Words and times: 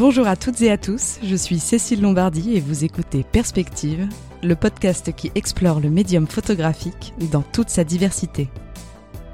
Bonjour 0.00 0.26
à 0.26 0.34
toutes 0.34 0.62
et 0.62 0.70
à 0.70 0.78
tous, 0.78 1.18
je 1.22 1.36
suis 1.36 1.58
Cécile 1.58 2.00
Lombardi 2.00 2.56
et 2.56 2.60
vous 2.60 2.86
écoutez 2.86 3.22
Perspective, 3.22 4.08
le 4.42 4.56
podcast 4.56 5.14
qui 5.14 5.30
explore 5.34 5.78
le 5.78 5.90
médium 5.90 6.26
photographique 6.26 7.12
dans 7.30 7.42
toute 7.42 7.68
sa 7.68 7.84
diversité. 7.84 8.48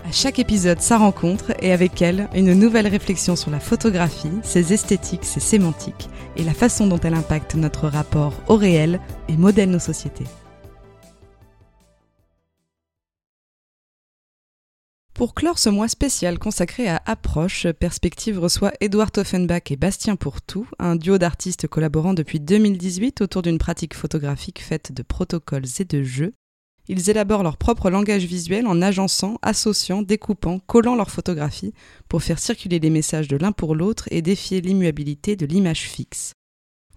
À 0.05 0.11
chaque 0.11 0.41
épisode, 0.41 0.81
sa 0.81 0.99
rencontre 0.99 1.53
et 1.61 1.71
avec 1.71 2.03
elle, 2.03 2.29
une 2.35 2.53
nouvelle 2.53 2.89
réflexion 2.89 3.37
sur 3.37 3.53
la 3.53 3.61
photographie, 3.61 4.33
ses 4.43 4.73
esthétiques, 4.73 5.25
ses 5.25 5.39
sémantiques 5.39 6.11
et 6.37 6.43
la 6.43 6.53
façon 6.53 6.89
dont 6.89 6.99
elle 6.99 7.15
impacte 7.15 7.55
notre 7.55 7.87
rapport 7.87 8.33
au 8.49 8.57
réel 8.57 8.99
et 9.29 9.37
modèle 9.37 9.71
nos 9.71 9.79
sociétés. 9.79 10.27
Pour 15.17 15.33
clore 15.33 15.59
ce 15.59 15.71
mois 15.71 15.89
spécial 15.89 16.39
consacré 16.39 16.89
à 16.89 17.01
Approche, 17.07 17.67
Perspective 17.69 18.39
reçoit 18.39 18.75
Edouard 18.83 19.13
Offenbach 19.17 19.71
et 19.71 19.77
Bastien 19.77 20.15
Pourtout, 20.15 20.69
un 20.79 20.95
duo 20.95 21.17
d'artistes 21.17 21.67
collaborant 21.69 22.13
depuis 22.13 22.39
2018 22.39 23.23
autour 23.23 23.41
d'une 23.41 23.57
pratique 23.57 23.95
photographique 23.95 24.63
faite 24.63 24.93
de 24.93 25.03
protocoles 25.03 25.65
et 25.79 25.87
de 25.87 26.03
jeux. 26.03 26.35
Ils 26.87 27.09
élaborent 27.09 27.45
leur 27.45 27.57
propre 27.57 27.89
langage 27.89 28.27
visuel 28.27 28.67
en 28.67 28.83
agençant, 28.83 29.39
associant, 29.41 30.03
découpant, 30.03 30.59
collant 30.59 30.97
leurs 30.97 31.11
photographies 31.11 31.73
pour 32.11 32.23
faire 32.23 32.39
circuler 32.39 32.79
les 32.79 32.91
messages 32.91 33.27
de 33.27 33.39
l'un 33.39 33.53
pour 33.53 33.75
l'autre 33.75 34.09
et 34.11 34.21
défier 34.21 34.61
l'immuabilité 34.61 35.35
de 35.35 35.47
l'image 35.47 35.89
fixe. 35.89 36.35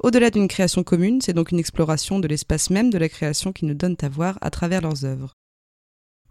Au-delà 0.03 0.29
d'une 0.29 0.49
création 0.49 0.83
commune, 0.83 1.21
c'est 1.21 1.31
donc 1.31 1.51
une 1.53 1.59
exploration 1.59 2.19
de 2.19 2.27
l'espace 2.27 2.69
même 2.69 2.89
de 2.89 2.97
la 2.97 3.07
création 3.07 3.53
qui 3.53 3.63
nous 3.63 3.75
donne 3.75 3.95
à 4.01 4.09
voir 4.09 4.37
à 4.41 4.49
travers 4.49 4.81
leurs 4.81 5.05
œuvres. 5.05 5.38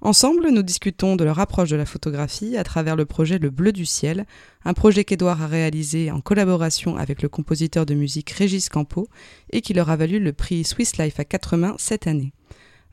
Ensemble, 0.01 0.51
nous 0.51 0.63
discutons 0.63 1.17
de 1.17 1.25
leur 1.25 1.41
approche 1.41 1.71
de 1.71 1.77
la 1.77 1.85
photographie 1.85 2.57
à 2.57 2.63
travers 2.63 2.95
le 2.95 3.05
projet 3.05 3.39
Le 3.39 3.51
Bleu 3.51 3.73
du 3.73 3.85
Ciel, 3.85 4.27
un 4.65 4.73
projet 4.73 5.03
qu'Edouard 5.03 5.43
a 5.43 5.49
réalisé 5.49 6.13
en 6.13 6.21
collaboration 6.21 6.97
avec 6.97 7.21
le 7.21 7.29
compositeur 7.29 7.85
de 7.85 7.95
musique 7.95 8.31
Régis 8.31 8.69
Campo 8.69 9.09
et 9.51 9.61
qui 9.61 9.75
leur 9.75 9.91
a 9.91 9.97
valu 9.97 10.21
le 10.21 10.33
prix 10.33 10.63
Swiss 10.63 10.99
Life 10.99 11.19
à 11.19 11.25
quatre 11.25 11.57
mains 11.57 11.75
cette 11.79 12.07
année. 12.07 12.33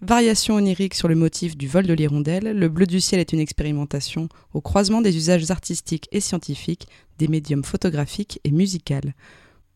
Variation 0.01 0.55
onirique 0.55 0.95
sur 0.95 1.07
le 1.07 1.13
motif 1.13 1.55
du 1.55 1.67
vol 1.67 1.85
de 1.85 1.93
l'hirondelle, 1.93 2.57
Le 2.57 2.69
Bleu 2.69 2.87
du 2.87 2.99
Ciel 2.99 3.21
est 3.21 3.33
une 3.33 3.39
expérimentation 3.39 4.27
au 4.55 4.61
croisement 4.61 5.01
des 5.01 5.15
usages 5.15 5.51
artistiques 5.51 6.09
et 6.11 6.19
scientifiques, 6.19 6.87
des 7.19 7.27
médiums 7.27 7.63
photographiques 7.63 8.39
et 8.43 8.51
musicales. 8.51 9.13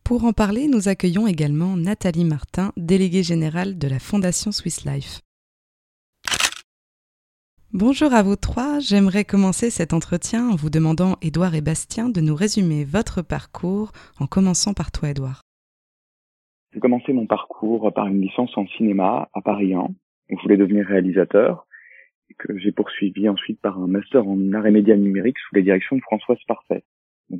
Pour 0.02 0.24
en 0.24 0.32
parler, 0.32 0.66
nous 0.66 0.88
accueillons 0.88 1.28
également 1.28 1.76
Nathalie 1.76 2.24
Martin, 2.24 2.72
déléguée 2.76 3.22
générale 3.22 3.78
de 3.78 3.86
la 3.86 4.00
Fondation 4.00 4.50
Swiss 4.50 4.84
Life. 4.84 5.20
Bonjour 7.72 8.12
à 8.12 8.24
vous 8.24 8.34
trois, 8.34 8.80
j'aimerais 8.80 9.22
commencer 9.22 9.70
cet 9.70 9.92
entretien 9.92 10.48
en 10.48 10.56
vous 10.56 10.70
demandant, 10.70 11.14
Édouard 11.22 11.54
et 11.54 11.60
Bastien, 11.60 12.08
de 12.08 12.20
nous 12.20 12.34
résumer 12.34 12.82
votre 12.82 13.22
parcours 13.22 13.92
en 14.18 14.26
commençant 14.26 14.74
par 14.74 14.90
toi, 14.90 15.10
Édouard. 15.10 15.42
J'ai 16.74 16.80
commencé 16.80 17.12
mon 17.12 17.26
parcours 17.26 17.92
par 17.94 18.08
une 18.08 18.22
licence 18.22 18.50
en 18.58 18.66
cinéma 18.66 19.28
à 19.34 19.40
Paris 19.40 19.72
1, 19.72 19.82
où 19.82 20.36
je 20.36 20.42
voulais 20.42 20.56
devenir 20.56 20.84
réalisateur, 20.84 21.64
et 22.28 22.34
que 22.34 22.58
j'ai 22.58 22.72
poursuivi 22.72 23.28
ensuite 23.28 23.60
par 23.60 23.78
un 23.78 23.86
master 23.86 24.26
en 24.26 24.52
art 24.52 24.66
et 24.66 24.72
médias 24.72 24.96
numériques 24.96 25.38
sous 25.38 25.54
la 25.54 25.62
direction 25.62 25.94
de 25.94 26.02
Françoise 26.02 26.42
Parfait, 26.48 26.82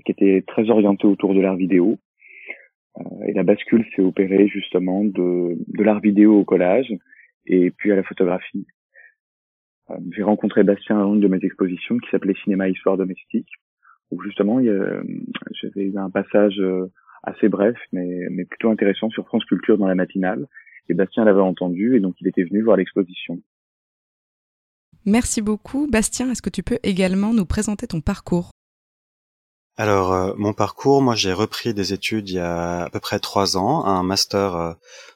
qui 0.07 0.13
était 0.13 0.45
très 0.47 0.71
orienté 0.71 1.09
autour 1.09 1.35
de 1.35 1.41
l'art 1.41 1.57
vidéo. 1.57 1.99
Euh, 3.01 3.03
et 3.27 3.33
la 3.33 3.43
bascule 3.43 3.85
s'est 3.97 4.03
opérée 4.03 4.47
justement 4.47 5.03
de 5.03 5.57
l'art 5.83 6.01
vidéo 6.01 6.39
au 6.39 6.45
collage 6.45 6.95
et 7.47 7.73
puis 7.73 7.91
à 7.91 7.97
la 7.97 8.05
photographie. 8.05 8.65
Euh, 9.91 9.95
j'ai 10.15 10.23
rencontré 10.23 10.63
Bastien 10.63 10.99
à 10.99 11.05
une 11.05 11.21
de 11.21 11.29
mes 11.29 11.43
expositions 11.43 11.99
qui 11.99 12.11
s'appelait 12.11 12.35
Cinéma 12.45 12.69
Histoire 12.69 12.97
domestique, 12.97 13.49
où 14.11 14.23
justement 14.23 14.61
j'avais 14.63 15.85
eu 15.87 15.97
un 15.97 16.11
passage 16.11 16.59
euh, 16.61 16.87
assez 17.23 17.49
bref, 17.49 17.77
mais 17.93 18.45
plutôt 18.45 18.71
intéressant 18.71 19.11
sur 19.11 19.27
France 19.27 19.45
Culture 19.45 19.79
dans 19.79 19.87
la 19.87 19.95
matinale. 19.95 20.47
Et 20.89 20.95
Bastien 20.95 21.25
l'avait 21.25 21.41
entendu 21.41 21.97
et 21.97 22.01
donc 22.01 22.15
il 22.21 22.29
était 22.29 22.43
venu 22.43 22.63
voir 22.63 22.77
l'exposition. 22.77 23.41
Merci 25.07 25.41
beaucoup. 25.41 25.87
Bastien, 25.91 26.31
est-ce 26.31 26.43
que 26.43 26.51
tu 26.51 26.63
peux 26.63 26.79
également 26.83 27.33
nous 27.33 27.47
présenter 27.47 27.87
ton 27.87 28.01
parcours? 28.01 28.51
Alors 29.77 30.13
euh, 30.13 30.35
mon 30.37 30.53
parcours, 30.53 31.01
moi 31.01 31.15
j'ai 31.15 31.33
repris 31.33 31.73
des 31.73 31.93
études 31.93 32.29
il 32.29 32.35
y 32.35 32.39
a 32.39 32.83
à 32.83 32.91
peu 32.91 33.01
près 33.01 33.19
trois 33.19 33.57
ans, 33.57 33.85
un 33.85 34.03
master 34.03 34.57
euh, 34.57 34.73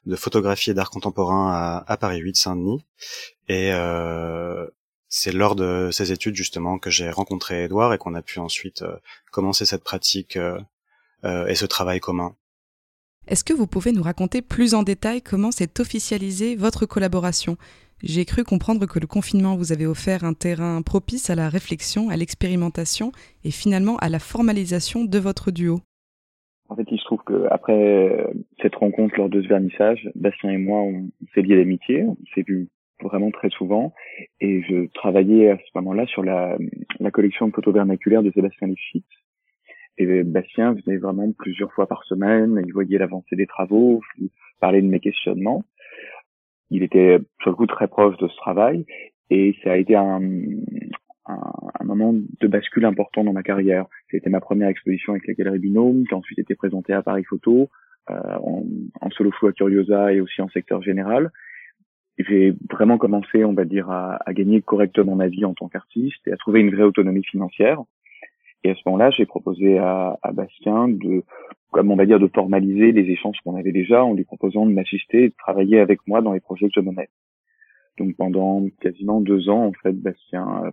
de 0.06 0.16
photographie 0.16 0.70
et 0.70 0.74
d'art 0.74 0.90
contemporain 0.90 1.84
à, 1.86 1.96
Paris 1.96 2.18
8 2.18 2.36
Saint-Denis, 2.36 2.84
et 3.48 3.72
euh, 3.72 4.66
c'est 5.08 5.32
lors 5.32 5.54
de 5.54 5.90
ces 5.92 6.12
études 6.12 6.34
justement 6.34 6.78
que 6.78 6.90
j'ai 6.90 7.10
rencontré 7.10 7.64
Edouard 7.64 7.92
et 7.92 7.98
qu'on 7.98 8.14
a 8.14 8.22
pu 8.22 8.38
ensuite 8.38 8.84
commencer 9.30 9.66
cette 9.66 9.84
pratique 9.84 10.38
et 11.24 11.54
ce 11.54 11.66
travail 11.66 12.00
commun. 12.00 12.34
Est-ce 13.26 13.44
que 13.44 13.52
vous 13.52 13.66
pouvez 13.66 13.92
nous 13.92 14.02
raconter 14.02 14.42
plus 14.42 14.74
en 14.74 14.82
détail 14.82 15.22
comment 15.22 15.50
s'est 15.50 15.80
officialisée 15.80 16.56
votre 16.56 16.84
collaboration? 16.84 17.56
J'ai 18.02 18.24
cru 18.24 18.44
comprendre 18.44 18.86
que 18.86 18.98
le 18.98 19.06
confinement 19.06 19.56
vous 19.56 19.72
avait 19.72 19.86
offert 19.86 20.24
un 20.24 20.34
terrain 20.34 20.82
propice 20.82 21.30
à 21.30 21.34
la 21.34 21.48
réflexion, 21.48 22.10
à 22.10 22.16
l'expérimentation 22.16 23.12
et 23.44 23.50
finalement 23.50 23.96
à 23.98 24.08
la 24.08 24.18
formalisation 24.18 25.04
de 25.04 25.18
votre 25.18 25.50
duo. 25.50 25.80
En 26.68 26.76
fait, 26.76 26.86
il 26.90 26.98
se 26.98 27.04
trouve 27.04 27.22
que 27.24 27.46
après 27.50 28.26
cette 28.60 28.74
rencontre 28.74 29.16
lors 29.16 29.28
de 29.28 29.42
ce 29.42 29.48
vernissage, 29.48 30.10
Bastien 30.14 30.50
et 30.50 30.58
moi, 30.58 30.80
on 30.80 31.10
s'est 31.34 31.42
liés 31.42 31.56
d'amitié, 31.56 32.04
on 32.04 32.16
s'est 32.34 32.44
vu 32.46 32.68
vraiment 33.02 33.30
très 33.30 33.50
souvent, 33.50 33.92
et 34.40 34.62
je 34.62 34.86
travaillais 34.94 35.50
à 35.50 35.58
ce 35.58 35.70
moment-là 35.76 36.06
sur 36.06 36.22
la, 36.22 36.56
la 37.00 37.10
collection 37.10 37.52
vernaculaires 37.66 38.22
de 38.22 38.30
Sébastien 38.32 38.68
Lifshitz. 38.68 39.04
Et 39.98 40.24
Bastien 40.24 40.74
venait 40.74 40.96
vraiment 40.96 41.30
plusieurs 41.32 41.72
fois 41.72 41.86
par 41.86 42.02
semaine, 42.04 42.60
il 42.66 42.72
voyait 42.72 42.98
l'avancée 42.98 43.36
des 43.36 43.46
travaux, 43.46 44.00
il 44.18 44.30
parlait 44.58 44.82
de 44.82 44.88
mes 44.88 45.00
questionnements 45.00 45.64
il 46.70 46.82
était 46.82 47.18
sur 47.40 47.50
le 47.50 47.56
coup 47.56 47.66
très 47.66 47.88
proche 47.88 48.16
de 48.18 48.28
ce 48.28 48.36
travail 48.36 48.84
et 49.30 49.56
ça 49.62 49.72
a 49.72 49.76
été 49.76 49.96
un, 49.96 50.20
un, 51.26 51.52
un 51.80 51.84
moment 51.84 52.14
de 52.14 52.46
bascule 52.46 52.84
important 52.84 53.24
dans 53.24 53.32
ma 53.32 53.42
carrière. 53.42 53.86
C'était 54.10 54.30
ma 54.30 54.40
première 54.40 54.68
exposition 54.68 55.12
avec 55.12 55.26
la 55.26 55.34
Galerie 55.34 55.58
Binôme, 55.58 56.04
qui 56.06 56.14
a 56.14 56.18
ensuite 56.18 56.38
été 56.38 56.54
présentée 56.54 56.92
à 56.92 57.02
Paris 57.02 57.24
Photo, 57.24 57.68
euh, 58.10 58.14
en, 58.14 58.64
en, 59.00 59.10
solo 59.10 59.30
flou 59.32 59.48
à 59.48 59.52
Curiosa 59.52 60.12
et 60.12 60.20
aussi 60.20 60.42
en 60.42 60.48
secteur 60.48 60.82
général. 60.82 61.30
J'ai 62.18 62.54
vraiment 62.70 62.98
commencé, 62.98 63.44
on 63.44 63.54
va 63.54 63.64
dire, 63.64 63.90
à, 63.90 64.18
à 64.24 64.32
gagner 64.34 64.62
correctement 64.62 65.16
ma 65.16 65.28
vie 65.28 65.44
en 65.44 65.54
tant 65.54 65.68
qu'artiste 65.68 66.26
et 66.26 66.32
à 66.32 66.36
trouver 66.36 66.60
une 66.60 66.74
vraie 66.74 66.84
autonomie 66.84 67.24
financière. 67.24 67.80
Et 68.64 68.70
à 68.70 68.74
ce 68.74 68.80
moment-là, 68.86 69.10
j'ai 69.10 69.26
proposé 69.26 69.78
à, 69.78 70.18
à, 70.22 70.32
Bastien 70.32 70.88
de, 70.88 71.22
comme 71.70 71.90
on 71.90 71.96
va 71.96 72.06
dire, 72.06 72.18
de 72.18 72.28
formaliser 72.28 72.92
les 72.92 73.10
échanges 73.10 73.36
qu'on 73.44 73.56
avait 73.56 73.72
déjà 73.72 74.02
en 74.02 74.14
lui 74.14 74.24
proposant 74.24 74.64
de 74.64 74.72
m'assister 74.72 75.24
et 75.24 75.28
de 75.28 75.34
travailler 75.36 75.78
avec 75.80 76.00
moi 76.06 76.22
dans 76.22 76.32
les 76.32 76.40
projets 76.40 76.66
que 76.68 76.74
je 76.74 76.80
menais. 76.80 77.08
Donc 77.98 78.16
pendant 78.16 78.66
quasiment 78.80 79.20
deux 79.20 79.50
ans, 79.50 79.66
en 79.66 79.72
fait, 79.82 79.92
Bastien 79.92 80.72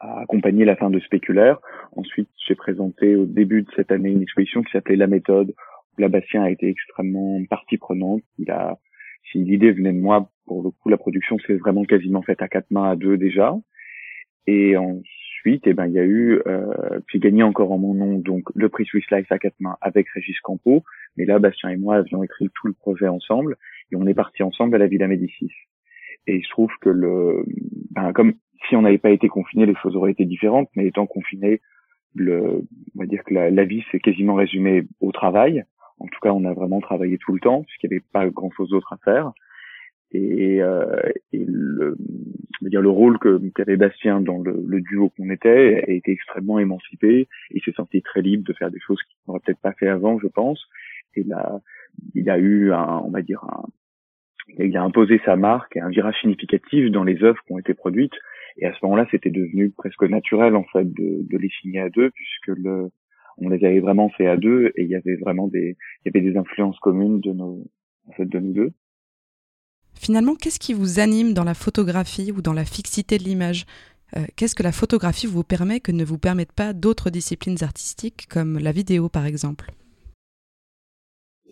a 0.00 0.20
accompagné 0.20 0.66
la 0.66 0.76
fin 0.76 0.90
de 0.90 1.00
Spéculaire. 1.00 1.58
Ensuite, 1.96 2.28
j'ai 2.46 2.54
présenté 2.54 3.16
au 3.16 3.24
début 3.24 3.62
de 3.62 3.70
cette 3.74 3.90
année 3.90 4.10
une 4.10 4.22
exposition 4.22 4.62
qui 4.62 4.70
s'appelait 4.72 4.96
La 4.96 5.06
méthode, 5.06 5.54
là, 5.96 6.08
Bastien 6.08 6.42
a 6.42 6.50
été 6.50 6.68
extrêmement 6.68 7.40
partie 7.48 7.78
prenante. 7.78 8.22
Il 8.38 8.50
a, 8.50 8.78
si 9.32 9.38
l'idée 9.38 9.72
venait 9.72 9.92
de 9.92 9.98
moi, 9.98 10.30
pour 10.46 10.62
le 10.62 10.70
coup, 10.70 10.90
la 10.90 10.98
production 10.98 11.38
s'est 11.40 11.56
vraiment 11.56 11.84
quasiment 11.84 12.22
faite 12.22 12.42
à 12.42 12.48
quatre 12.48 12.70
mains 12.70 12.90
à 12.90 12.96
deux 12.96 13.16
déjà. 13.16 13.56
Et 14.46 14.76
en, 14.76 15.02
ensuite, 15.38 15.66
eh 15.66 15.74
ben, 15.74 15.86
il 15.86 15.92
y 15.92 15.98
a 15.98 16.04
eu, 16.04 16.40
euh, 16.46 17.00
j'ai 17.12 17.18
gagné 17.18 17.42
encore 17.42 17.72
en 17.72 17.78
mon 17.78 17.94
nom 17.94 18.18
donc 18.18 18.44
le 18.54 18.68
prix 18.68 18.84
Swiss 18.84 19.04
Life 19.10 19.30
à 19.30 19.38
quatre 19.38 19.58
mains 19.60 19.76
avec 19.80 20.08
Régis 20.08 20.38
Campo. 20.40 20.84
Mais 21.16 21.24
là, 21.24 21.38
Bastien 21.38 21.70
et 21.70 21.76
moi 21.76 21.96
avions 21.96 22.22
écrit 22.22 22.48
tout 22.54 22.66
le 22.66 22.72
projet 22.72 23.08
ensemble 23.08 23.56
et 23.90 23.96
on 23.96 24.06
est 24.06 24.14
parti 24.14 24.42
ensemble 24.42 24.74
à 24.74 24.78
la 24.78 24.86
Villa 24.86 25.06
Médicis. 25.06 25.52
Et 26.26 26.36
il 26.36 26.44
se 26.44 26.50
trouve 26.50 26.72
que 26.80 26.90
le, 26.90 27.44
ben, 27.92 28.12
comme 28.12 28.34
si 28.68 28.76
on 28.76 28.82
n'avait 28.82 28.98
pas 28.98 29.10
été 29.10 29.28
confiné, 29.28 29.66
les 29.66 29.76
choses 29.76 29.96
auraient 29.96 30.12
été 30.12 30.24
différentes. 30.24 30.68
Mais 30.76 30.86
étant 30.86 31.06
confiné, 31.06 31.60
le, 32.14 32.64
on 32.96 33.00
va 33.00 33.06
dire 33.06 33.22
que 33.24 33.34
la, 33.34 33.64
vie 33.64 33.84
s'est 33.90 34.00
quasiment 34.00 34.34
résumée 34.34 34.84
au 35.00 35.12
travail. 35.12 35.64
En 36.00 36.06
tout 36.06 36.20
cas, 36.20 36.32
on 36.32 36.44
a 36.44 36.52
vraiment 36.52 36.80
travaillé 36.80 37.18
tout 37.18 37.32
le 37.32 37.40
temps 37.40 37.62
puisqu'il 37.62 37.90
n'y 37.90 37.96
avait 37.96 38.04
pas 38.12 38.28
grand 38.28 38.50
chose 38.50 38.70
d'autre 38.70 38.92
à 38.92 38.98
faire 38.98 39.32
et, 40.12 40.62
euh, 40.62 41.00
et 41.32 41.44
le, 41.46 41.96
dire 42.62 42.80
le 42.80 42.90
rôle 42.90 43.18
que 43.18 43.40
qu'avait 43.54 43.76
Bastien 43.76 44.20
dans 44.20 44.38
le, 44.38 44.62
le 44.66 44.80
duo 44.80 45.10
qu'on 45.10 45.30
était 45.30 45.84
a 45.86 45.90
été 45.90 46.12
extrêmement 46.12 46.58
émancipé. 46.58 47.28
Il 47.50 47.62
s'est 47.62 47.72
senti 47.72 48.02
très 48.02 48.22
libre 48.22 48.44
de 48.44 48.52
faire 48.52 48.70
des 48.70 48.80
choses 48.80 49.02
qu'il 49.02 49.16
n'aurait 49.26 49.40
peut-être 49.44 49.60
pas 49.60 49.72
fait 49.72 49.88
avant, 49.88 50.18
je 50.18 50.28
pense. 50.28 50.64
Et 51.14 51.24
là, 51.24 51.60
il 52.14 52.30
a 52.30 52.38
eu 52.38 52.72
un, 52.72 53.02
on 53.04 53.10
va 53.10 53.22
dire 53.22 53.44
un, 53.44 53.64
il 54.58 54.76
a 54.76 54.82
imposé 54.82 55.20
sa 55.24 55.36
marque 55.36 55.76
et 55.76 55.80
un 55.80 55.90
virage 55.90 56.18
significatif 56.20 56.90
dans 56.90 57.04
les 57.04 57.22
œuvres 57.22 57.40
qui 57.46 57.52
ont 57.52 57.58
été 57.58 57.74
produites. 57.74 58.14
Et 58.56 58.66
à 58.66 58.72
ce 58.72 58.78
moment-là, 58.82 59.06
c'était 59.10 59.30
devenu 59.30 59.70
presque 59.70 60.02
naturel 60.02 60.56
en 60.56 60.64
fait 60.64 60.84
de, 60.84 61.28
de 61.28 61.38
les 61.38 61.50
signer 61.60 61.80
à 61.80 61.90
deux, 61.90 62.10
puisque 62.10 62.58
le, 62.58 62.90
on 63.38 63.50
les 63.50 63.64
avait 63.64 63.80
vraiment 63.80 64.08
fait 64.10 64.26
à 64.26 64.36
deux 64.36 64.72
et 64.74 64.82
il 64.82 64.88
y 64.88 64.96
avait 64.96 65.16
vraiment 65.16 65.48
des, 65.48 65.76
il 66.04 66.12
y 66.12 66.16
avait 66.16 66.28
des 66.28 66.36
influences 66.36 66.78
communes 66.80 67.20
de 67.20 67.32
nos, 67.32 67.64
en 68.08 68.12
fait, 68.12 68.26
de 68.26 68.38
nous 68.38 68.52
deux. 68.52 68.72
Finalement, 69.98 70.36
qu'est-ce 70.36 70.60
qui 70.60 70.74
vous 70.74 71.00
anime 71.00 71.34
dans 71.34 71.44
la 71.44 71.54
photographie 71.54 72.30
ou 72.30 72.40
dans 72.40 72.52
la 72.52 72.64
fixité 72.64 73.18
de 73.18 73.24
l'image 73.24 73.66
euh, 74.16 74.24
Qu'est-ce 74.36 74.54
que 74.54 74.62
la 74.62 74.72
photographie 74.72 75.26
vous 75.26 75.42
permet 75.42 75.80
que 75.80 75.90
ne 75.90 76.04
vous 76.04 76.18
permettent 76.18 76.52
pas 76.52 76.72
d'autres 76.72 77.10
disciplines 77.10 77.62
artistiques 77.62 78.28
comme 78.28 78.58
la 78.58 78.70
vidéo 78.70 79.08
par 79.08 79.26
exemple? 79.26 79.72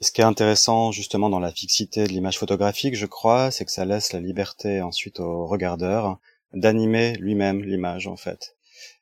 Ce 0.01 0.13
qui 0.13 0.21
est 0.21 0.25
intéressant 0.25 0.93
justement 0.93 1.29
dans 1.29 1.41
la 1.41 1.51
fixité 1.51 2.05
de 2.05 2.11
l'image 2.11 2.39
photographique, 2.39 2.95
je 2.95 3.07
crois, 3.07 3.51
c'est 3.51 3.65
que 3.65 3.73
ça 3.73 3.85
laisse 3.85 4.13
la 4.13 4.21
liberté 4.21 4.81
ensuite 4.81 5.21
au 5.21 5.47
regardeur 5.47 6.19
d'animer 6.53 7.17
lui-même 7.17 7.63
l'image 7.65 8.07
en 8.07 8.17
fait. 8.17 8.57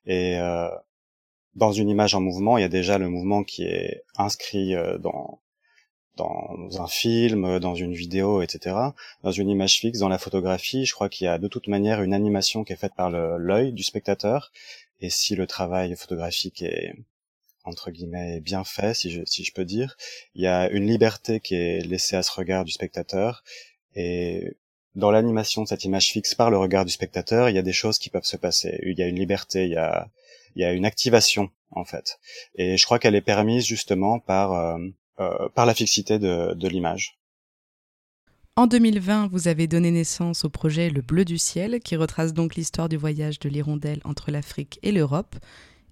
Et 0.07 0.39
euh, 0.39 0.71
dans 1.55 1.73
une 1.73 1.91
image 1.91 2.15
en 2.15 2.21
mouvement, 2.21 2.57
il 2.57 2.63
y 2.63 2.65
a 2.65 2.69
déjà 2.69 2.97
le 2.97 3.09
mouvement 3.11 3.43
qui 3.45 3.65
est 3.65 4.05
inscrit 4.17 4.75
euh, 4.75 4.97
dans 4.99 5.41
dans 6.17 6.81
un 6.81 6.87
film, 6.87 7.59
dans 7.59 7.75
une 7.75 7.95
vidéo, 7.95 8.43
etc. 8.43 8.77
Dans 9.23 9.31
une 9.31 9.49
image 9.49 9.79
fixe, 9.79 9.99
dans 9.99 10.09
la 10.09 10.19
photographie, 10.19 10.87
je 10.87 10.95
crois 10.95 11.09
qu'il 11.09 11.25
y 11.25 11.29
a 11.29 11.39
de 11.39 11.49
toute 11.49 11.69
manière 11.69 12.03
une 12.03 12.15
animation 12.15 12.65
qui 12.65 12.73
est 12.73 12.77
faite 12.77 12.95
par 12.95 13.11
l'œil 13.11 13.73
du 13.73 13.83
spectateur. 13.83 14.53
Et 15.01 15.11
si 15.11 15.35
le 15.35 15.47
travail 15.47 15.95
photographique 15.97 16.63
est 16.63 16.95
entre 17.65 17.91
guillemets 17.91 18.41
bien 18.41 18.63
fait, 18.63 18.95
si 18.95 19.11
je, 19.11 19.23
si 19.25 19.43
je 19.45 19.53
peux 19.53 19.65
dire, 19.65 19.97
il 20.35 20.43
y 20.43 20.47
a 20.47 20.69
une 20.69 20.87
liberté 20.87 21.41
qui 21.41 21.55
est 21.55 21.81
laissée 21.81 22.15
à 22.15 22.23
ce 22.23 22.31
regard 22.31 22.65
du 22.65 22.73
spectateur. 22.73 23.43
Et 23.95 24.57
dans 24.95 25.11
l'animation 25.11 25.63
de 25.63 25.69
cette 25.69 25.85
image 25.85 26.09
fixe 26.09 26.35
par 26.35 26.51
le 26.51 26.59
regard 26.59 26.85
du 26.85 26.93
spectateur, 26.93 27.49
il 27.49 27.57
y 27.57 27.59
a 27.59 27.63
des 27.63 27.73
choses 27.73 27.99
qui 27.99 28.11
peuvent 28.11 28.25
se 28.25 28.37
passer. 28.37 28.79
Il 28.83 28.99
y 28.99 29.03
a 29.03 29.09
une 29.09 29.19
liberté, 29.19 29.65
il 29.65 29.73
y 29.73 29.77
a, 29.77 30.09
il 30.55 30.63
y 30.63 30.65
a 30.65 30.73
une 30.73 30.85
activation 30.85 31.51
en 31.71 31.85
fait. 31.85 32.19
Et 32.55 32.77
je 32.77 32.85
crois 32.85 32.99
qu'elle 32.99 33.15
est 33.15 33.21
permise 33.21 33.65
justement 33.65 34.21
par 34.21 34.53
euh, 34.53 34.79
euh, 34.79 34.91
par 35.17 35.67
la 35.67 35.75
fixité 35.75 36.19
de, 36.19 36.55
de 36.55 36.69
l'image. 36.69 37.19
En 38.57 38.69
2020, 38.69 39.29
vous 39.33 39.49
avez 39.49 39.67
donné 39.67 39.91
naissance 39.91 40.45
au 40.45 40.49
projet 40.49 40.89
Le 40.89 41.03
Bleu 41.03 41.25
du 41.25 41.39
Ciel, 41.39 41.81
qui 41.81 41.97
retrace 41.97 42.33
donc 42.33 42.55
l'histoire 42.55 42.89
du 42.89 42.97
voyage 42.97 43.41
de 43.41 43.49
l'hirondelle 43.49 44.01
entre 44.05 44.31
l'Afrique 44.31 44.79
et 44.85 44.93
l'Europe. 44.93 45.35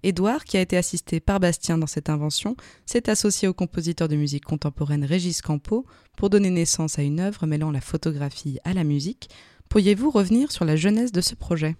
Édouard, 0.01 0.45
qui 0.45 0.55
a 0.55 0.61
été 0.61 0.77
assisté 0.77 1.19
par 1.19 1.41
Bastien 1.41 1.77
dans 1.77 1.87
cette 1.87 2.09
invention, 2.09 2.55
s'est 2.85 3.09
associé 3.09 3.49
au 3.49 3.53
compositeur 3.53 4.07
de 4.07 4.15
musique 4.15 4.45
contemporaine 4.45 5.03
Régis 5.03 5.41
Campo 5.41 5.85
pour 6.17 6.29
donner 6.29 6.49
naissance 6.49 6.99
à 6.99 7.03
une 7.03 7.19
œuvre 7.19 7.45
mêlant 7.47 7.71
la 7.71 7.81
photographie 7.81 8.59
à 8.63 8.73
la 8.73 8.85
musique. 8.85 9.29
Pourriez-vous 9.69 10.09
revenir 10.09 10.51
sur 10.51 10.63
la 10.63 10.77
jeunesse 10.77 11.11
de 11.11 11.21
ce 11.21 11.35
projet? 11.35 11.75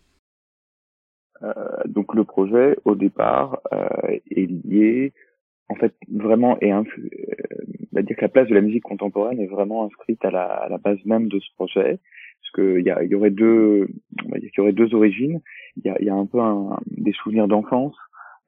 Euh, 1.44 1.54
Donc 1.86 2.14
le 2.14 2.26
projet, 2.26 2.78
au 2.84 2.96
départ, 2.96 3.60
euh, 3.72 3.88
est 4.32 4.50
lié 4.66 5.14
en 5.70 5.76
fait 5.76 5.94
vraiment 6.12 6.58
et 6.62 6.72
un, 6.72 6.84
euh, 6.84 8.02
dire 8.04 8.16
que 8.18 8.22
la 8.22 8.30
place 8.30 8.48
de 8.48 8.56
la 8.56 8.62
musique 8.62 8.84
contemporaine 8.84 9.40
est 9.40 9.48
vraiment 9.48 9.86
inscrite 9.86 10.24
à 10.26 10.32
la, 10.32 10.44
à 10.44 10.70
la 10.70 10.78
base 10.78 11.00
même 11.06 11.28
de 11.28 11.40
ce 11.40 11.50
projet 11.56 12.00
parce 12.42 12.52
que 12.54 12.80
il 12.80 12.86
y, 12.86 13.10
y 13.10 13.16
aurait 13.16 13.32
deux 13.32 13.88
on 14.26 14.30
va 14.30 14.40
dire 14.40 14.50
qu'il 14.52 14.60
y 14.60 14.62
aurait 14.62 14.74
deux 14.74 14.94
origines. 14.94 15.42
Il 15.78 15.86
y 15.86 15.90
a, 15.90 16.02
y 16.02 16.10
a 16.10 16.16
un 16.16 16.26
peu 16.26 16.40
un, 16.40 16.78
des 16.88 17.14
souvenirs 17.14 17.48
d'enfance. 17.48 17.96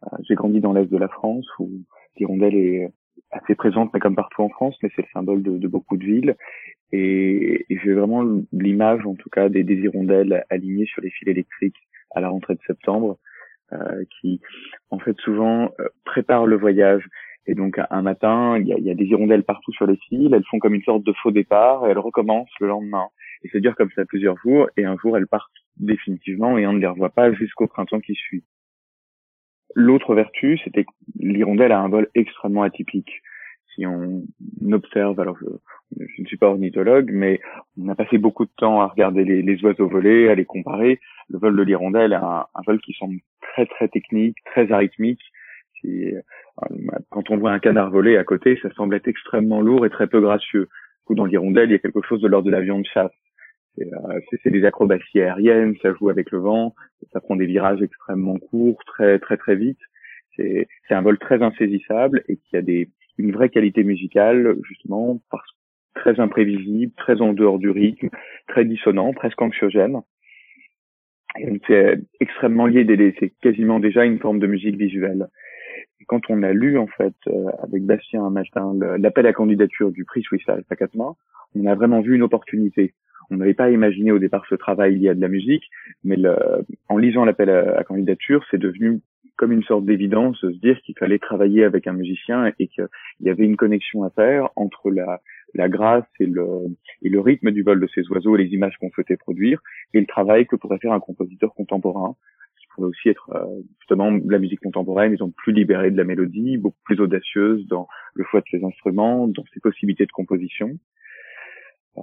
Euh, 0.04 0.18
j'ai 0.28 0.36
grandi 0.36 0.60
dans 0.60 0.74
l'est 0.74 0.86
de 0.86 0.98
la 0.98 1.08
France 1.08 1.48
où 1.60 1.70
l'hirondelle 2.18 2.56
est 2.56 2.90
assez 3.32 3.56
présente 3.56 3.92
mais 3.94 4.00
comme 4.00 4.16
partout 4.16 4.44
en 4.44 4.50
France 4.50 4.78
mais 4.84 4.90
c'est 4.96 5.02
le 5.02 5.08
symbole 5.14 5.42
de, 5.42 5.58
de, 5.58 5.68
beaucoup 5.68 5.98
de 5.98 6.06
villes. 6.06 6.36
Et, 6.92 7.66
et 7.70 7.80
j'ai 7.84 7.94
vraiment 7.94 8.24
l'image 8.52 9.06
en 9.06 9.16
tout 9.16 9.30
cas 9.30 9.50
des, 9.50 9.64
des 9.64 9.76
hirondelles 9.76 10.44
alignées 10.50 10.86
sur 10.86 11.02
les 11.02 11.10
fils 11.10 11.28
électriques 11.28 11.78
à 12.12 12.22
la 12.22 12.30
rentrée 12.30 12.56
de 12.56 12.62
septembre 12.68 13.18
qui 14.20 14.42
en 14.90 15.00
fait 15.00 15.18
souvent 15.20 15.72
euh, 15.80 15.88
préparent 16.04 16.46
le 16.46 16.58
voyage. 16.58 17.08
Et 17.48 17.54
donc 17.54 17.80
un 17.90 18.02
matin, 18.02 18.58
il 18.58 18.68
y 18.68 18.74
a, 18.74 18.80
y 18.80 18.90
a, 18.90 18.96
des 18.96 19.06
hirondelles 19.06 19.44
partout 19.44 19.72
sur 19.72 19.86
les 19.86 19.98
fils, 20.08 20.32
elles 20.34 20.44
font 20.50 20.58
comme 20.58 20.74
une 20.74 20.82
sorte 20.82 21.04
de 21.04 21.14
faux 21.14 21.32
départ 21.32 21.86
et 21.86 21.92
elles 21.92 22.00
recommencent 22.00 22.50
le 22.60 22.68
lendemain. 22.68 23.08
Et 23.44 23.50
ça 23.50 23.60
dure 23.60 23.76
comme 23.76 23.92
ça 23.96 24.04
plusieurs 24.06 24.38
jours 24.40 24.68
et 24.78 24.86
un 24.86 24.98
jour 24.98 25.16
elles 25.16 25.28
partent 25.28 25.52
définitivement 25.78 26.58
et 26.58 26.66
on 26.66 26.74
ne 26.74 26.80
les 26.80 26.88
revoit 26.88 27.12
pas 27.12 27.32
jusqu'au 27.34 27.68
printemps 27.68 28.00
qui 28.00 28.16
suit. 28.16 28.44
L'autre 29.76 30.16
vertu, 30.16 30.58
c'était 30.64 30.86
que 30.86 30.92
l'hirondelle 31.20 31.72
a 31.72 31.80
un 31.80 31.90
vol 31.90 32.10
extrêmement 32.16 32.64
atypique. 32.64 33.22
Si 33.76 33.86
on 33.86 34.24
observe, 34.72 35.20
alors 35.20 35.38
je, 35.38 35.46
je 35.92 36.22
ne 36.22 36.28
suis 36.28 36.38
pas 36.38 36.50
ornithologue, 36.50 37.12
mais 37.12 37.40
on 37.78 37.88
a 37.90 37.96
passé 37.96 38.18
beaucoup 38.18 38.46
de 38.46 38.52
temps 38.58 38.82
à 38.82 38.88
regarder 38.88 39.24
les, 39.24 39.64
oiseaux 39.64 39.88
voler, 39.88 40.30
à 40.30 40.36
les 40.36 40.46
comparer. 40.46 41.00
Le 41.30 41.40
vol 41.40 41.56
de 41.56 41.64
l'hirondelle 41.64 42.14
est 42.14 42.16
un, 42.16 42.46
vol 42.66 42.80
qui 42.82 42.94
semble 42.94 43.20
très 43.42 43.66
très 43.66 43.88
technique, 43.88 44.38
très 44.46 44.72
arythmique. 44.72 45.22
Euh, 45.86 46.22
quand 47.10 47.30
on 47.30 47.38
voit 47.38 47.52
un 47.52 47.60
canard 47.60 47.92
voler 47.92 48.18
à 48.18 48.24
côté, 48.24 48.58
ça 48.62 48.72
semble 48.74 48.96
être 48.96 49.08
extrêmement 49.08 49.62
lourd 49.62 49.86
et 49.86 49.90
très 49.90 50.08
peu 50.08 50.20
gracieux. 50.20 50.68
Dans 51.10 51.26
l'hirondelle, 51.26 51.70
il 51.70 51.74
y 51.74 51.76
a 51.76 51.80
quelque 51.80 52.02
chose 52.02 52.22
de 52.22 52.28
l'ordre 52.28 52.48
de 52.48 52.52
l'avion 52.52 52.80
de 52.80 52.86
chasse. 52.86 53.12
Euh, 53.80 54.20
c'est 54.42 54.50
des 54.50 54.66
acrobaties 54.66 55.22
aériennes, 55.22 55.76
ça 55.82 55.94
joue 55.94 56.10
avec 56.10 56.32
le 56.32 56.40
vent, 56.40 56.74
ça 57.12 57.20
prend 57.20 57.36
des 57.36 57.46
virages 57.46 57.82
extrêmement 57.82 58.38
courts, 58.38 58.82
très 58.86 59.20
très 59.20 59.38
très 59.38 59.56
vite. 59.56 59.80
C'est 60.38 60.68
un 60.90 61.02
vol 61.02 61.18
très 61.18 61.42
insaisissable 61.42 62.24
et 62.28 62.38
qui 62.38 62.58
a 62.58 62.62
une 63.18 63.32
vraie 63.32 63.50
qualité 63.50 63.84
musicale 63.84 64.58
justement 64.64 65.22
parce 65.30 65.55
très 65.96 66.20
imprévisible, 66.20 66.94
très 66.98 67.22
en 67.22 67.34
dehors 67.34 67.58
du 67.58 67.70
rythme, 67.70 68.10
très 68.48 68.66
dissonant, 68.66 69.14
presque 69.14 69.42
anxiogène. 69.42 70.02
C'est 71.68 72.00
extrêmement 72.20 72.66
lié, 72.66 72.86
c'est 73.20 73.34
quasiment 73.42 73.80
déjà 73.80 74.06
une 74.06 74.20
forme 74.20 74.40
de 74.40 74.48
musique 74.48 74.78
visuelle. 74.78 75.28
Et 76.00 76.06
quand 76.06 76.30
on 76.30 76.44
a 76.44 76.54
lu 76.54 76.78
en 76.78 76.88
fait 76.88 77.16
euh, 77.28 77.48
avec 77.64 77.84
Bastien 77.84 78.24
un 78.24 78.30
matin 78.30 78.74
l'appel 79.00 79.26
à 79.26 79.34
candidature 79.34 79.92
du 79.92 80.06
prix 80.06 80.22
Swiss 80.22 80.44
Life 80.48 80.66
on 81.56 81.66
a 81.66 81.76
vraiment 81.76 82.02
vu 82.02 82.16
une 82.16 82.22
opportunité. 82.22 82.94
On 83.32 83.38
n'avait 83.38 83.54
pas 83.54 83.72
imaginé 83.72 84.12
au 84.12 84.20
départ 84.20 84.46
ce 84.50 84.56
travail 84.56 84.96
lié 84.96 85.10
à 85.10 85.14
de 85.16 85.22
la 85.22 85.28
musique, 85.28 85.64
mais 86.04 86.16
le, 86.16 86.36
en 86.90 86.98
lisant 86.98 87.26
l'appel 87.26 87.50
à, 87.50 87.80
à 87.80 87.84
candidature, 87.84 88.46
c'est 88.52 88.60
devenu 88.60 89.02
comme 89.36 89.52
une 89.52 89.64
sorte 89.64 89.86
d'évidence 89.86 90.40
de 90.42 90.52
se 90.52 90.58
dire 90.60 90.80
qu'il 90.82 90.98
fallait 90.98 91.20
travailler 91.20 91.64
avec 91.64 91.88
un 91.88 91.94
musicien 91.94 92.46
et 92.60 92.68
qu'il 92.68 92.88
y 93.22 93.30
avait 93.30 93.44
une 93.44 93.58
connexion 93.58 94.04
à 94.04 94.10
faire 94.10 94.50
entre 94.56 94.92
la, 94.92 95.22
la 95.56 95.70
grâce 95.70 96.06
et 96.20 96.26
le, 96.26 96.46
et 97.02 97.10
le 97.10 97.20
rythme 97.20 97.52
du 97.52 97.64
vol 97.64 97.80
de 97.80 97.88
ces 97.94 98.08
oiseaux 98.10 98.36
et 98.36 98.44
les 98.44 98.54
images 98.54 98.76
qu'on 98.78 98.90
souhaitait 98.92 99.18
produire 99.18 99.62
et 99.94 100.00
le 100.00 100.06
travail 100.06 100.46
que 100.46 100.56
pourrait 100.56 100.80
faire 100.80 100.94
un 100.94 101.00
compositeur 101.00 101.54
contemporain 101.54 102.16
qui 102.60 102.68
pourrait 102.68 102.90
aussi 102.90 103.10
être 103.10 103.32
euh, 103.34 103.62
justement 103.80 104.12
la 104.26 104.40
musique 104.40 104.60
contemporaine 104.60 105.14
étant 105.14 105.32
plus 105.32 105.54
libérée 105.54 105.92
de 105.92 105.98
la 105.98 106.04
mélodie, 106.04 106.58
beaucoup 106.58 106.82
plus 106.84 107.00
audacieuse 107.00 107.66
dans 107.68 107.88
le 108.14 108.24
choix 108.26 108.42
de 108.42 108.46
ses 108.52 108.64
instruments, 108.64 109.28
dans 109.28 109.46
ses 109.54 109.60
possibilités 109.60 110.06
de 110.06 110.12
composition. 110.12 110.72
Euh, 111.98 112.02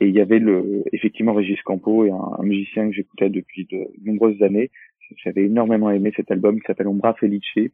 et 0.00 0.08
il 0.08 0.14
y 0.14 0.20
avait 0.20 0.40
le, 0.40 0.82
effectivement 0.92 1.32
Régis 1.32 1.62
Campo 1.62 2.04
et 2.04 2.10
un, 2.10 2.42
musicien 2.42 2.88
que 2.88 2.92
j'écoutais 2.92 3.30
depuis 3.30 3.66
de 3.70 3.86
nombreuses 4.04 4.42
années 4.42 4.70
j'avais 5.24 5.44
énormément 5.44 5.90
aimé 5.90 6.12
cet 6.16 6.30
album 6.30 6.60
qui 6.60 6.66
s'appelle 6.66 6.88
Ombra 6.88 7.14
Felice. 7.14 7.42
Il 7.56 7.70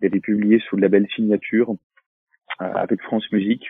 est 0.00 0.20
publié 0.20 0.60
sous 0.60 0.76
le 0.76 0.82
label 0.82 1.06
Signature 1.14 1.70
euh, 2.60 2.72
avec 2.74 3.00
France 3.02 3.30
Musique 3.32 3.66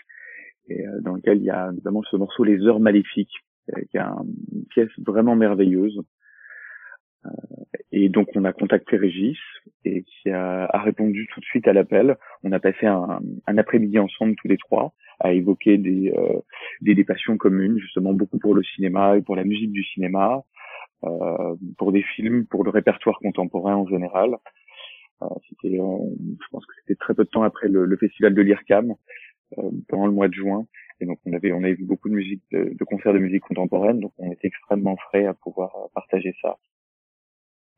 et 0.68 0.86
euh, 0.86 1.00
dans 1.00 1.14
lequel 1.14 1.38
il 1.38 1.44
y 1.44 1.50
a 1.50 1.72
notamment 1.72 2.02
ce 2.10 2.16
morceau 2.16 2.44
Les 2.44 2.60
Heures 2.66 2.80
Maléfiques, 2.80 3.34
euh, 3.74 3.80
qui 3.90 3.96
est 3.96 4.00
une 4.00 4.64
pièce 4.70 4.90
vraiment 4.98 5.36
merveilleuse. 5.36 6.00
et 7.92 8.08
donc 8.08 8.28
on 8.34 8.44
a 8.44 8.52
contacté 8.52 8.96
Régis 8.96 9.38
et 9.84 10.02
qui 10.04 10.30
a, 10.30 10.66
a 10.66 10.78
répondu 10.82 11.26
tout 11.32 11.40
de 11.40 11.44
suite 11.46 11.66
à 11.66 11.72
l'appel. 11.72 12.16
On 12.44 12.52
a 12.52 12.60
passé 12.60 12.86
un, 12.86 13.20
un 13.46 13.58
après-midi 13.58 13.98
ensemble 13.98 14.36
tous 14.36 14.48
les 14.48 14.58
trois 14.58 14.92
à 15.18 15.32
évoquer 15.32 15.78
des, 15.78 16.12
des, 16.82 16.94
des 16.94 17.04
passions 17.04 17.36
communes, 17.38 17.78
justement 17.78 18.12
beaucoup 18.12 18.38
pour 18.38 18.54
le 18.54 18.62
cinéma 18.62 19.16
et 19.16 19.22
pour 19.22 19.34
la 19.34 19.44
musique 19.44 19.72
du 19.72 19.82
cinéma, 19.82 20.44
euh, 21.04 21.54
pour 21.78 21.92
des 21.92 22.02
films, 22.02 22.46
pour 22.46 22.64
le 22.64 22.70
répertoire 22.70 23.18
contemporain 23.20 23.76
en 23.76 23.86
général. 23.86 24.36
Euh, 25.22 25.26
c'était, 25.48 25.76
je 25.76 26.46
pense 26.50 26.66
que 26.66 26.72
c'était 26.80 26.96
très 26.98 27.14
peu 27.14 27.24
de 27.24 27.28
temps 27.28 27.42
après 27.42 27.68
le, 27.68 27.84
le 27.84 27.96
festival 27.96 28.34
de 28.34 28.42
l'IRCAM, 28.42 28.90
euh, 28.90 28.94
pendant 29.88 30.06
le 30.06 30.12
mois 30.12 30.28
de 30.28 30.34
juin. 30.34 30.66
Et 31.00 31.06
donc 31.06 31.18
on 31.26 31.32
avait 31.32 31.52
on 31.52 31.62
avait 31.62 31.74
vu 31.74 31.84
beaucoup 31.84 32.08
de 32.08 32.14
musique, 32.14 32.42
de, 32.50 32.84
concerts 32.84 33.12
de 33.12 33.18
musique 33.18 33.42
contemporaine, 33.42 34.00
donc 34.00 34.12
on 34.18 34.32
était 34.32 34.48
extrêmement 34.48 34.96
frais 34.96 35.26
à 35.26 35.34
pouvoir 35.34 35.72
partager 35.94 36.34
ça. 36.40 36.56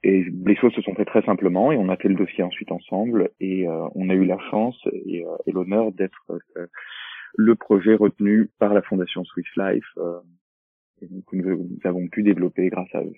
Et 0.05 0.25
les 0.25 0.57
choses 0.57 0.73
se 0.75 0.83
sont 0.83 0.95
faites 0.95 1.09
très 1.09 1.23
simplement 1.23 1.73
et 1.73 1.77
on 1.77 1.89
a 1.89 1.97
fait 1.97 2.09
le 2.09 2.15
dossier 2.15 2.45
ensuite 2.45 2.71
ensemble 2.71 3.31
et 3.41 3.67
euh, 3.67 3.89
on 3.97 4.09
a 4.11 4.15
eu 4.15 4.25
la 4.25 4.39
chance 4.51 4.79
et, 4.93 5.25
euh, 5.25 5.37
et 5.47 5.53
l'honneur 5.53 5.91
d'être 5.91 6.25
euh, 6.31 6.67
le 7.35 7.57
projet 7.57 7.95
retenu 7.95 8.49
par 8.61 8.75
la 8.75 8.83
Fondation 8.83 9.25
Swiss 9.25 9.49
Life 9.57 9.99
et 11.03 11.09
nous, 11.11 11.69
avons 11.85 12.09
pu 12.09 12.23
développer 12.23 12.69
grâce 12.69 12.93
à 12.95 13.03
eux. 13.03 13.15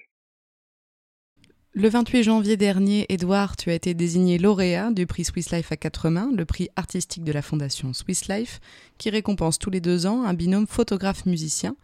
Le 1.72 1.88
28 1.88 2.24
janvier 2.24 2.56
dernier, 2.56 3.06
Edouard, 3.10 3.56
tu 3.56 3.70
as 3.70 3.74
été 3.74 3.94
désigné 3.94 4.38
lauréat 4.38 4.90
du 4.90 5.06
prix 5.06 5.24
Swiss 5.24 5.52
Life 5.52 5.70
à 5.70 5.76
quatre 5.76 6.10
mains, 6.10 6.28
le 6.34 6.44
prix 6.44 6.68
artistique 6.74 7.22
de 7.22 7.30
la 7.30 7.42
fondation 7.42 7.92
Swiss 7.92 8.26
Life, 8.26 8.58
qui 8.98 9.08
récompense 9.08 9.60
tous 9.60 9.70
les 9.70 9.80
deux 9.80 10.04
ans 10.04 10.24
un 10.24 10.34
binôme 10.34 10.66
photographe-musicien. 10.66 11.76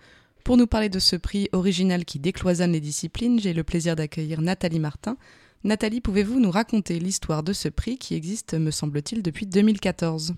Pour 0.42 0.56
nous 0.56 0.66
parler 0.66 0.88
de 0.88 0.98
ce 0.98 1.14
prix 1.14 1.48
original 1.52 2.04
qui 2.04 2.18
décloisonne 2.18 2.72
les 2.72 2.80
disciplines, 2.80 3.38
j'ai 3.38 3.52
le 3.52 3.62
plaisir 3.62 3.94
d'accueillir 3.94 4.40
Nathalie 4.40 4.80
Martin. 4.80 5.16
Nathalie, 5.62 6.00
pouvez-vous 6.00 6.40
nous 6.40 6.50
raconter 6.50 6.98
l'histoire 6.98 7.44
de 7.44 7.52
ce 7.52 7.68
prix 7.68 7.96
qui 7.96 8.16
existe, 8.16 8.54
me 8.54 8.72
semble-t-il, 8.72 9.22
depuis 9.22 9.46
2014 9.46 10.34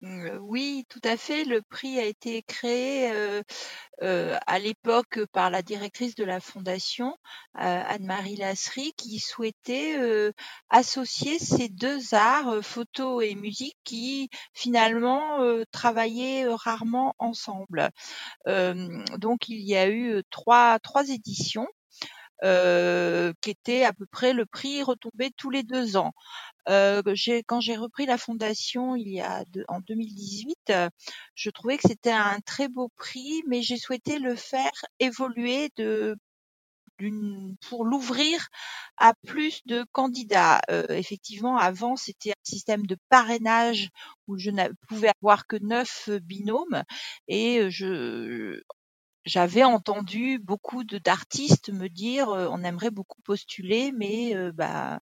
Mmh, 0.00 0.38
oui, 0.42 0.84
tout 0.88 1.00
à 1.02 1.16
fait. 1.16 1.44
Le 1.44 1.60
prix 1.62 1.98
a 1.98 2.04
été 2.04 2.42
créé, 2.42 3.10
à 4.00 4.58
l'époque 4.58 5.24
par 5.32 5.50
la 5.50 5.62
directrice 5.62 6.14
de 6.14 6.24
la 6.24 6.40
fondation, 6.40 7.16
Anne-Marie 7.54 8.36
Lasserie, 8.36 8.92
qui 8.96 9.18
souhaitait, 9.18 9.98
associer 10.70 11.38
ces 11.40 11.68
deux 11.68 12.14
arts, 12.14 12.62
photo 12.64 13.20
et 13.20 13.34
musique 13.34 13.76
qui 13.84 14.30
finalement, 14.54 15.38
travaillaient, 15.72 16.46
rarement 16.48 17.14
ensemble. 17.18 17.90
donc 18.46 19.48
il 19.48 19.60
y 19.60 19.76
a 19.76 19.88
eu, 19.90 20.22
trois 20.30 20.78
trois 20.80 21.08
éditions, 21.08 21.66
qui 22.42 23.50
étaient 23.50 23.84
à 23.84 23.92
peu 23.92 24.06
près 24.06 24.32
le 24.32 24.46
prix 24.46 24.82
retombait 24.82 25.30
tous 25.36 25.50
les 25.50 25.62
deux 25.62 25.96
ans. 25.96 26.12
Euh, 26.68 27.02
quand 27.46 27.60
j'ai 27.60 27.76
repris 27.76 28.04
la 28.06 28.18
fondation 28.18 28.94
il 28.94 29.08
y 29.08 29.20
a 29.20 29.44
en 29.68 29.80
2018, 29.80 30.56
euh, 30.70 30.88
je 31.34 31.50
trouvais 31.50 31.78
que 31.78 31.88
c'était 31.88 32.10
un 32.12 32.40
très 32.40 32.68
beau 32.68 32.90
prix, 32.96 33.42
mais 33.48 33.62
j'ai 33.62 33.78
souhaité 33.78 34.18
le 34.18 34.36
faire 34.36 34.70
évoluer 35.00 35.70
de 35.76 36.16
pour 37.68 37.84
l'ouvrir 37.84 38.48
à 38.96 39.14
plus 39.26 39.60
de 39.66 39.84
candidats. 39.92 40.60
Euh, 40.68 40.84
effectivement, 40.88 41.56
avant, 41.56 41.94
c'était 41.94 42.32
un 42.32 42.42
système 42.42 42.86
de 42.86 42.96
parrainage 43.08 43.90
où 44.26 44.36
je 44.36 44.50
ne 44.50 44.68
pouvais 44.88 45.12
avoir 45.22 45.46
que 45.46 45.56
neuf 45.60 46.10
binômes 46.10 46.82
et 47.28 47.70
je 47.70 48.60
j'avais 49.24 49.64
entendu 49.64 50.38
beaucoup 50.38 50.84
d'artistes 50.84 51.70
me 51.70 51.88
dire 51.88 52.28
on 52.28 52.62
aimerait 52.64 52.90
beaucoup 52.90 53.20
postuler, 53.22 53.92
mais 53.92 54.34
bah 54.52 55.00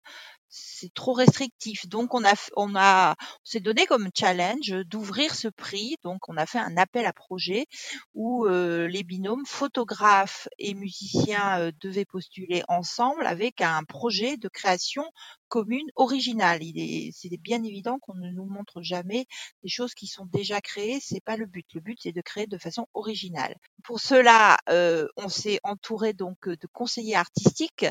c'est 0.49 0.93
trop 0.95 1.13
restrictif. 1.13 1.87
Donc 1.89 2.15
on 2.15 2.25
a 2.25 2.33
on 2.57 2.75
a 2.77 3.13
on 3.21 3.45
s'est 3.45 3.61
donné 3.61 3.87
comme 3.87 4.09
challenge 4.17 4.73
d'ouvrir 4.87 5.35
ce 5.35 5.49
prix. 5.49 5.97
Donc 6.03 6.29
on 6.29 6.37
a 6.37 6.47
fait 6.47 6.59
un 6.59 6.77
appel 6.77 7.07
à 7.07 7.13
projet 7.13 7.67
où 8.15 8.47
les 8.47 9.03
binômes 9.05 9.47
photographes 9.47 10.49
et 10.59 10.75
musiciens 10.75 11.71
devaient 11.81 12.05
postuler 12.05 12.63
ensemble 12.69 13.27
avec 13.27 13.61
un 13.61 13.85
projet 13.85 14.37
de 14.37 14.49
création 14.49 15.05
commune 15.49 15.89
originale. 15.97 16.63
Il 16.63 16.79
est 16.79 17.11
c'est 17.13 17.37
bien 17.39 17.63
évident 17.63 17.99
qu'on 17.99 18.15
ne 18.15 18.31
nous 18.31 18.47
montre 18.47 18.83
jamais 18.83 19.27
des 19.63 19.69
choses 19.69 19.95
qui 19.95 20.07
sont 20.07 20.27
déjà 20.27 20.61
créées, 20.61 20.99
c'est 21.01 21.21
pas 21.21 21.37
le 21.37 21.47
but. 21.47 21.67
Le 21.75 21.81
but 21.81 21.99
c'est 22.01 22.13
de 22.13 22.21
créer 22.21 22.47
de 22.47 22.59
façon 22.59 22.87
originale. 22.95 23.57
Pour 23.85 24.01
cela, 24.01 24.57
euh, 24.69 25.07
on 25.17 25.29
s'est 25.29 25.61
entouré 25.63 26.13
donc 26.13 26.49
de 26.49 26.67
conseillers 26.73 27.17
artistiques 27.17 27.87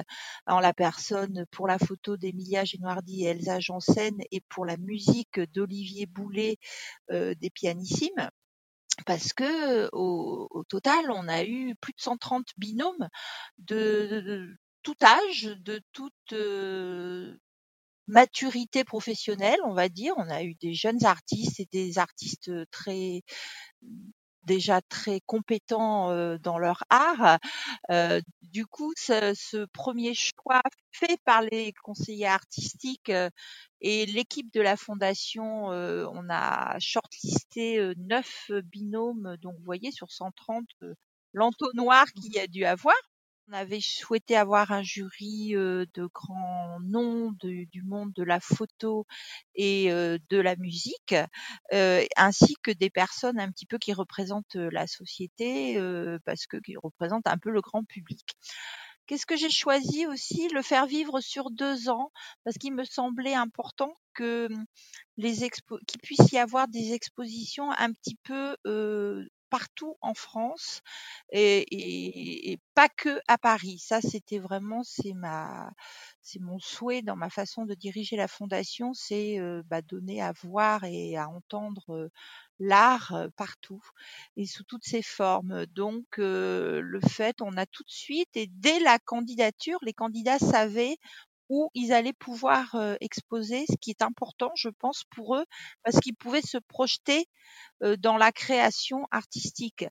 en 0.48 0.60
la 0.60 0.74
personne 0.74 1.46
pour 1.52 1.68
la 1.68 1.80
photo 1.80 2.18
d'Emilia 2.18 2.66
Genoardi 2.66 3.26
et 3.26 3.30
Elsa 3.30 3.60
Janssen 3.60 4.16
et 4.32 4.42
pour 4.50 4.66
la 4.66 4.78
musique 4.78 5.40
d'Olivier 5.54 6.06
Boulet 6.06 6.58
euh, 7.12 7.36
des 7.36 7.50
pianissimes 7.50 8.30
parce 9.06 9.34
que 9.34 9.90
au, 9.92 10.64
total, 10.70 11.12
on 11.12 11.28
a 11.28 11.44
eu 11.44 11.76
plus 11.76 11.94
de 11.94 12.02
130 12.02 12.48
binômes 12.58 13.10
de, 13.58 14.58
tout 14.84 14.96
âge, 15.04 15.44
de 15.44 15.82
toute 15.94 16.14
euh, 16.34 17.36
maturité 18.08 18.84
professionnelle, 18.84 19.60
on 19.66 19.74
va 19.74 19.90
dire. 19.90 20.14
On 20.18 20.30
a 20.30 20.44
eu 20.44 20.56
des 20.56 20.74
jeunes 20.74 21.06
artistes 21.06 21.60
et 21.60 21.68
des 21.72 21.98
artistes 21.98 22.52
très 22.72 23.24
déjà 24.44 24.82
très 24.82 25.22
compétents 25.26 26.38
dans 26.38 26.60
leur 26.60 26.84
art. 26.90 27.40
du 28.42 28.66
coup, 28.66 28.94
ce, 28.96 29.66
premier 29.74 30.14
choix 30.14 30.62
fait 30.92 31.18
par 31.26 31.42
les 31.42 31.74
conseillers 31.84 32.28
artistiques 32.28 33.12
et 33.82 34.06
l'équipe 34.06 34.52
de 34.54 34.62
la 34.62 34.78
fondation, 34.78 35.66
on 35.68 36.30
a 36.30 36.78
shortlisté 36.80 37.94
neuf 37.98 38.52
binômes. 38.66 39.36
Donc, 39.42 39.56
vous 39.58 39.66
voyez, 39.66 39.92
sur 39.92 40.12
130, 40.12 40.66
l'entonnoir 41.34 42.06
qu'il 42.14 42.34
y 42.34 42.40
a 42.40 42.48
dû 42.48 42.66
avoir. 42.66 42.96
On 43.48 43.54
avait 43.54 43.80
souhaité 43.80 44.36
avoir 44.36 44.72
un 44.72 44.82
jury 44.82 45.50
de 45.52 46.10
grands 46.14 46.80
noms 46.82 47.32
du 47.42 47.84
monde 47.84 48.12
de 48.14 48.24
la 48.24 48.40
photo 48.40 49.06
et 49.54 49.90
de 49.90 50.38
la 50.38 50.56
musique, 50.56 51.14
ainsi 51.72 52.56
que 52.64 52.72
des 52.72 52.90
personnes 52.90 53.40
un 53.40 53.52
petit 53.52 53.68
peu 53.68 53.78
qui 53.78 53.94
représentent 53.94 54.56
la 54.56 54.88
société, 54.88 55.80
parce 56.26 56.48
que 56.48 56.58
qui 56.58 56.76
représentent 56.76 57.28
un 57.28 57.38
peu 57.38 57.52
le 57.52 57.62
grand 57.62 57.84
public. 57.84 58.26
Qu'est-ce 59.08 59.28
que 59.28 59.36
j'ai 59.38 59.52
choisi 59.52 60.08
aussi? 60.08 60.48
Le 60.50 60.64
faire 60.64 60.88
vivre 60.88 61.20
sur 61.22 61.52
deux 61.52 61.90
ans, 61.90 62.12
parce 62.44 62.58
qu'il 62.58 62.74
me 62.74 62.84
semblait 62.84 63.36
important 63.36 63.96
que 64.16 64.48
mmh, 64.52 64.66
les 65.18 65.34
qu'il 65.34 66.02
puisse 66.02 66.32
y 66.32 66.40
avoir 66.40 66.68
des 66.68 66.94
expositions 66.94 67.72
un 67.74 67.94
petit 67.94 68.18
peu 68.24 68.58
partout 69.50 69.98
en 70.02 70.14
France 70.14 70.82
et, 71.32 72.60
pas 72.76 72.90
que 72.90 73.20
à 73.28 73.38
Paris. 73.38 73.80
Ça, 73.80 74.02
c'était 74.02 74.40
vraiment 74.40 74.84
c'est 74.84 75.14
ma 75.14 75.72
c'est 76.22 76.40
mon 76.42 76.60
souhait 76.60 77.02
dans 77.02 77.16
ma 77.16 77.30
façon 77.30 77.66
de 77.66 77.74
diriger 77.76 78.16
la 78.18 78.28
fondation, 78.28 78.94
c'est 78.94 79.38
bah, 79.66 79.82
donner 79.82 80.22
à 80.22 80.34
voir 80.44 80.84
et 80.84 81.18
à 81.18 81.30
entendre 81.30 82.10
l'art 82.60 83.14
partout 83.36 83.82
et 84.38 84.46
sous 84.46 84.64
toutes 84.64 84.86
ses 84.86 85.02
formes. 85.02 85.66
Donc 85.68 86.06
le 86.18 87.00
fait, 87.10 87.42
on 87.42 87.58
a 87.58 87.66
tout 87.66 87.84
de 87.84 87.92
suite 87.92 88.30
et 88.36 88.48
dès 88.48 88.80
la 88.80 89.00
candidature, 89.00 89.80
les 89.84 89.94
candidats 89.94 90.40
savaient 90.40 90.98
où 91.50 91.70
ils 91.74 91.94
allaient 91.94 92.14
pouvoir 92.14 92.76
exposer, 93.02 93.66
ce 93.70 93.76
qui 93.82 93.92
est 93.92 94.02
important, 94.02 94.52
je 94.56 94.70
pense, 94.70 95.04
pour 95.12 95.36
eux, 95.38 95.46
parce 95.84 96.00
qu'ils 96.00 96.16
pouvaient 96.16 96.42
se 96.42 96.58
projeter 96.58 97.28
dans 98.00 98.18
la 98.18 98.32
création 98.32 99.08
artistique. 99.12 99.86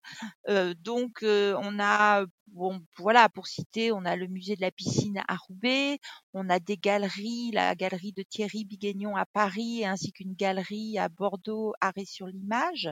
donc, 0.49 1.21
on 1.23 1.79
a, 1.81 2.25
bon, 2.49 2.81
voilà, 2.99 3.29
pour 3.29 3.47
citer, 3.47 3.93
on 3.93 4.05
a 4.05 4.17
le 4.17 4.27
musée 4.27 4.57
de 4.57 4.61
la 4.61 4.71
piscine 4.71 5.23
à 5.29 5.37
Roubaix, 5.37 5.99
on 6.33 6.49
a 6.51 6.59
des 6.61 6.77
galeries, 6.77 7.51
la 7.53 7.75
galerie 7.75 8.13
de 8.13 8.23
Thierry 8.23 8.65
Biguignon 8.65 9.17
à 9.17 9.27
Paris, 9.27 9.85
ainsi 9.85 10.13
qu'une 10.13 10.35
galerie 10.35 10.99
à 10.99 11.09
Bordeaux, 11.09 11.75
arrêt 11.81 12.05
sur 12.07 12.27
l'image. 12.27 12.91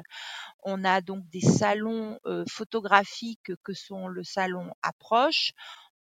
On 0.64 0.84
a 0.84 1.00
donc 1.00 1.28
des 1.30 1.40
salons 1.40 2.18
photographiques 2.48 3.52
que 3.64 3.74
sont 3.74 4.08
le 4.08 4.24
salon 4.24 4.72
Approche. 4.82 5.52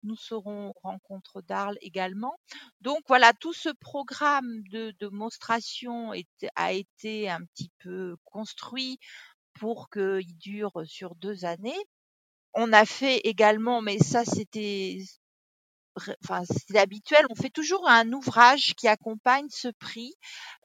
Nous 0.07 0.15
serons 0.15 0.73
rencontre 0.83 1.41
d'Arles 1.41 1.77
également. 1.81 2.35
Donc 2.81 2.99
voilà, 3.07 3.33
tout 3.33 3.53
ce 3.53 3.69
programme 3.69 4.63
de, 4.71 4.93
de 4.99 5.07
monstration 5.09 6.13
a 6.55 6.71
été 6.73 7.29
un 7.29 7.41
petit 7.41 7.71
peu 7.79 8.15
construit 8.25 8.99
pour 9.53 9.89
qu'il 9.89 10.37
dure 10.37 10.71
sur 10.85 11.15
deux 11.15 11.45
années. 11.45 11.77
On 12.53 12.73
a 12.73 12.85
fait 12.85 13.19
également, 13.19 13.81
mais 13.81 13.99
ça 13.99 14.25
c'était 14.25 14.99
enfin 16.23 16.43
c'est 16.49 16.77
habituel, 16.77 17.25
on 17.29 17.35
fait 17.35 17.49
toujours 17.49 17.87
un 17.87 18.11
ouvrage 18.11 18.73
qui 18.75 18.87
accompagne 18.87 19.47
ce 19.49 19.69
prix. 19.79 20.13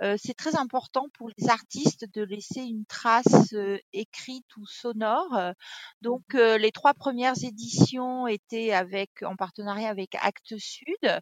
Euh, 0.03 0.17
c'est 0.23 0.35
très 0.35 0.57
important 0.57 1.09
pour 1.15 1.31
les 1.37 1.49
artistes 1.49 2.07
de 2.15 2.23
laisser 2.23 2.61
une 2.61 2.85
trace 2.87 3.53
euh, 3.55 3.79
écrite 3.93 4.57
ou 4.57 4.67
sonore. 4.67 5.53
Donc 6.01 6.23
mmh 6.35 6.39
euh, 6.43 6.59
les 6.59 6.73
trois 6.73 6.95
premières 6.95 7.43
éditions 7.45 8.27
étaient 8.27 8.73
avec 8.73 9.23
en 9.23 9.37
partenariat 9.37 9.89
avec 9.89 10.17
Actes 10.21 10.59
Sud. 10.59 11.21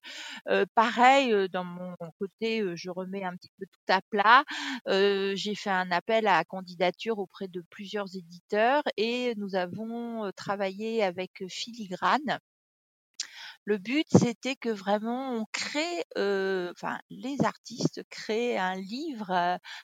pareil, 0.75 1.49
dans 1.51 1.65
mon 1.65 1.95
côté, 2.19 2.65
je 2.75 2.91
remets 2.91 3.25
un 3.25 3.37
petit 3.37 3.51
peu 3.59 3.67
tout 3.67 3.93
à 3.93 4.01
plat. 4.03 4.45
J'ai 4.87 5.55
fait 5.55 5.71
un 5.71 5.91
appel 5.91 6.27
à 6.27 6.45
candidature 6.45 7.19
auprès 7.19 7.49
de 7.49 7.63
plusieurs 7.71 8.15
éditeurs 8.17 8.83
et 8.97 9.35
nous 9.37 9.55
avons 9.55 10.31
travaillé 10.37 11.03
avec 11.03 11.45
Filigrane 11.49 12.41
le 13.71 13.79
but, 13.79 14.07
c'était 14.11 14.57
que 14.57 14.69
vraiment 14.69 15.33
on 15.35 15.45
crée, 15.53 16.05
enfin 16.17 16.99
les 17.09 17.37
artistes 17.45 18.03
créent 18.11 18.59
un 18.59 18.75
livre, 18.75 19.31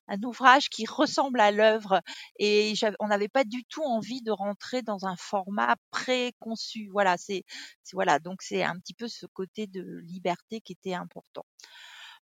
un 0.08 0.22
ouvrage 0.24 0.68
qui 0.70 0.86
ressemble 0.86 1.38
à 1.40 1.52
l'œuvre 1.52 2.00
et 2.40 2.74
on 2.98 3.06
n'avait 3.06 3.28
pas 3.28 3.44
du 3.44 3.64
tout 3.64 3.84
envie 3.84 4.22
de 4.22 4.32
rentrer 4.32 4.82
dans 4.82 5.06
un 5.06 5.14
format 5.16 5.76
préconçu. 5.92 6.88
Voilà, 6.90 7.16
c'est 7.16 7.44
voilà, 7.92 8.18
donc 8.18 8.42
c'est 8.42 8.64
un 8.64 8.76
petit 8.80 8.94
peu 8.94 9.06
ce 9.06 9.24
côté 9.26 9.68
de 9.68 9.82
liberté 10.04 10.60
qui 10.60 10.72
était 10.72 10.94
important. 10.94 11.44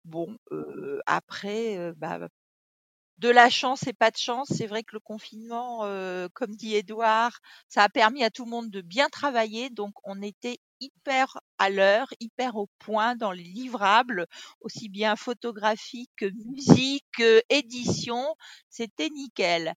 Bon, 0.06 0.38
après, 1.08 1.92
bah, 1.98 2.20
de 3.18 3.30
la 3.30 3.50
chance 3.50 3.88
et 3.88 3.94
pas 3.94 4.12
de 4.12 4.18
chance. 4.18 4.48
C'est 4.56 4.68
vrai 4.68 4.84
que 4.84 4.96
le 4.96 5.00
confinement, 5.00 5.80
comme 6.34 6.56
dit 6.56 6.76
Edouard, 6.76 7.40
ça 7.68 7.84
a 7.84 7.90
permis 7.90 8.24
à 8.24 8.30
tout 8.30 8.46
le 8.46 8.52
monde 8.52 8.70
de 8.70 8.82
bien 8.82 9.10
travailler. 9.10 9.70
Donc, 9.70 9.94
on 10.04 10.22
était 10.22 10.60
hyper 10.80 11.40
à 11.58 11.72
l'heure, 11.72 12.08
hyper 12.20 12.56
au 12.56 12.68
point 12.78 13.16
dans 13.16 13.32
les 13.32 13.44
livrables, 13.44 14.28
aussi 14.62 14.90
bien 14.90 15.16
photographique 15.16 16.12
que 16.16 16.32
musique, 16.46 17.24
édition. 17.50 18.36
C'était 18.70 19.10
nickel. 19.10 19.74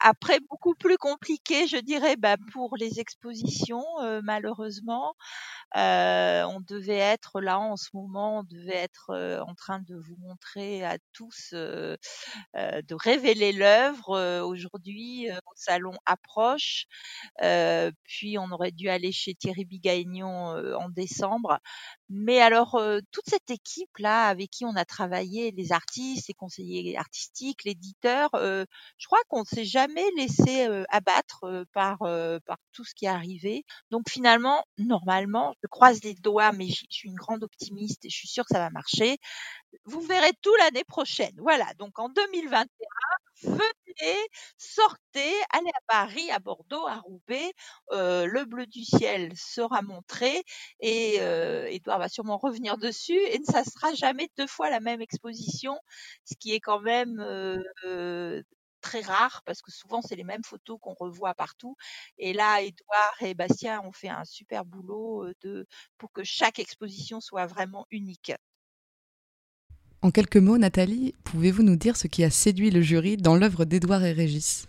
Après, 0.00 0.40
beaucoup 0.50 0.74
plus 0.74 0.96
compliqué, 0.98 1.66
je 1.66 1.76
dirais, 1.78 2.16
bah, 2.16 2.36
pour 2.52 2.76
les 2.76 3.00
expositions, 3.00 3.84
euh, 4.02 4.20
malheureusement. 4.22 5.14
Euh, 5.76 6.44
on 6.44 6.60
devait 6.60 6.98
être 6.98 7.40
là 7.40 7.58
en 7.58 7.76
ce 7.76 7.88
moment, 7.94 8.38
on 8.40 8.42
devait 8.44 8.76
être 8.76 9.10
euh, 9.10 9.40
en 9.42 9.54
train 9.54 9.80
de 9.80 9.96
vous 9.96 10.16
montrer 10.18 10.84
à 10.84 10.98
tous, 11.12 11.52
de 11.52 12.94
révéler 12.94 13.52
l'œuvre 13.52 14.42
aujourd'hui 14.42 15.28
au 15.30 15.52
salon 15.54 15.92
Approche. 16.06 16.86
puis 18.04 18.38
on 18.38 18.50
aurait 18.50 18.72
dû 18.72 18.88
aller 18.88 19.12
chez 19.12 19.34
Thierry 19.34 19.64
Bigagnon 19.64 20.76
en 20.76 20.88
décembre. 20.88 21.58
Mais 22.08 22.40
alors, 22.40 22.80
toute 23.10 23.28
cette 23.28 23.50
équipe-là 23.50 24.28
avec 24.28 24.50
qui 24.50 24.64
on 24.64 24.76
a 24.76 24.84
travaillé, 24.84 25.50
les 25.50 25.72
artistes, 25.72 26.28
les 26.28 26.34
conseillers 26.34 26.96
artistiques, 26.96 27.64
l'éditeur, 27.64 28.30
je 28.34 29.06
crois 29.06 29.18
qu'on 29.28 29.40
ne 29.40 29.44
s'est 29.44 29.64
jamais 29.64 30.04
laissé 30.16 30.68
abattre 30.88 31.64
par, 31.72 31.98
par 31.98 32.58
tout 32.72 32.84
ce 32.84 32.94
qui 32.94 33.06
est 33.06 33.08
arrivé. 33.08 33.64
Donc 33.90 34.08
finalement, 34.08 34.64
normalement, 34.78 35.52
je 35.62 35.68
croise 35.68 36.02
les 36.04 36.14
doigts, 36.14 36.52
mais 36.52 36.68
je 36.68 36.84
suis 36.90 37.08
une 37.08 37.16
grande 37.16 37.42
optimiste 37.42 38.04
et 38.04 38.08
je 38.08 38.16
suis 38.16 38.28
sûre 38.28 38.44
que 38.44 38.54
ça 38.54 38.60
va 38.60 38.70
marcher. 38.70 39.18
Vous 39.84 40.00
verrez 40.00 40.32
tout 40.42 40.54
l'année 40.60 40.84
prochaine. 40.84 41.34
Voilà, 41.38 41.66
donc 41.78 41.98
en 41.98 42.08
2021, 42.08 42.66
venez, 43.42 44.16
sortez, 44.58 45.32
allez 45.50 45.70
à 45.70 45.80
Paris, 45.88 46.30
à 46.30 46.38
Bordeaux, 46.38 46.86
à 46.86 46.96
Roubaix. 46.96 47.52
Euh, 47.92 48.26
le 48.26 48.44
bleu 48.44 48.66
du 48.66 48.84
ciel 48.84 49.32
sera 49.36 49.82
montré 49.82 50.42
et 50.80 51.16
euh, 51.20 51.66
Edouard 51.70 51.98
va 51.98 52.08
sûrement 52.08 52.38
revenir 52.38 52.78
dessus 52.78 53.18
et 53.18 53.40
ça 53.44 53.64
sera 53.64 53.94
jamais 53.94 54.28
deux 54.36 54.46
fois 54.46 54.70
la 54.70 54.80
même 54.80 55.00
exposition, 55.00 55.78
ce 56.24 56.34
qui 56.38 56.52
est 56.54 56.60
quand 56.60 56.80
même 56.80 57.20
euh, 57.20 58.42
très 58.80 59.00
rare 59.00 59.42
parce 59.44 59.62
que 59.62 59.70
souvent 59.72 60.00
c'est 60.02 60.16
les 60.16 60.24
mêmes 60.24 60.44
photos 60.44 60.78
qu'on 60.80 60.94
revoit 60.94 61.34
partout. 61.34 61.76
Et 62.18 62.32
là, 62.32 62.62
Edouard 62.62 63.16
et 63.22 63.34
Bastien 63.34 63.80
ont 63.82 63.92
fait 63.92 64.08
un 64.08 64.24
super 64.24 64.64
boulot 64.64 65.26
de, 65.42 65.66
pour 65.98 66.12
que 66.12 66.24
chaque 66.24 66.58
exposition 66.58 67.20
soit 67.20 67.46
vraiment 67.46 67.86
unique. 67.90 68.32
En 70.06 70.12
quelques 70.12 70.36
mots, 70.36 70.56
Nathalie, 70.56 71.16
pouvez-vous 71.24 71.64
nous 71.64 71.74
dire 71.74 71.96
ce 71.96 72.06
qui 72.06 72.22
a 72.22 72.30
séduit 72.30 72.70
le 72.70 72.80
jury 72.80 73.16
dans 73.16 73.34
l'œuvre 73.34 73.64
d'Édouard 73.64 74.04
et 74.04 74.12
Régis? 74.12 74.68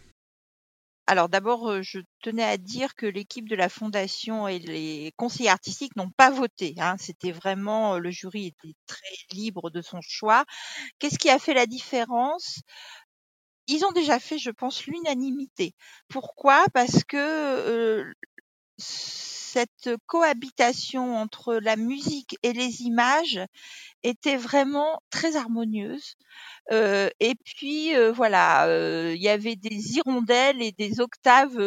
Alors 1.05 1.29
d'abord, 1.29 1.83
je 1.83 1.99
tenais 2.23 2.43
à 2.43 2.57
dire 2.57 2.95
que 2.95 3.05
l'équipe 3.05 3.47
de 3.47 3.55
la 3.55 3.69
fondation 3.69 4.47
et 4.47 4.57
les 4.57 5.13
conseillers 5.15 5.51
artistiques 5.51 5.95
n'ont 5.95 6.09
pas 6.09 6.31
voté. 6.31 6.73
Hein. 6.79 6.95
C'était 6.97 7.31
vraiment 7.31 7.99
le 7.99 8.09
jury 8.09 8.47
était 8.47 8.73
très 8.87 9.15
libre 9.31 9.69
de 9.69 9.83
son 9.83 9.99
choix. 10.01 10.43
Qu'est-ce 10.97 11.19
qui 11.19 11.29
a 11.29 11.37
fait 11.37 11.53
la 11.53 11.67
différence? 11.67 12.61
Ils 13.67 13.85
ont 13.85 13.91
déjà 13.91 14.19
fait, 14.19 14.39
je 14.39 14.49
pense, 14.49 14.87
l'unanimité. 14.87 15.75
Pourquoi? 16.07 16.65
Parce 16.73 17.03
que 17.03 18.11
cette 19.47 19.89
cohabitation 20.05 21.17
entre 21.17 21.55
la 21.55 21.75
musique 21.75 22.37
et 22.43 22.53
les 22.53 22.81
images 22.81 23.39
était 24.03 24.37
vraiment 24.37 24.99
très 25.09 25.35
harmonieuse. 25.35 26.15
Et 26.71 27.35
puis 27.45 27.93
voilà, 28.13 28.67
il 29.13 29.21
y 29.21 29.29
avait 29.29 29.55
des 29.55 29.95
hirondelles 29.95 30.61
et 30.61 30.71
des 30.71 30.99
octaves 30.99 31.57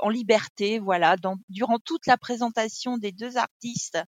en 0.00 0.08
liberté, 0.08 0.78
voilà, 0.78 1.16
durant 1.48 1.78
toute 1.78 2.06
la 2.06 2.16
présentation 2.16 2.98
des 2.98 3.12
deux 3.12 3.36
artistes. 3.36 3.98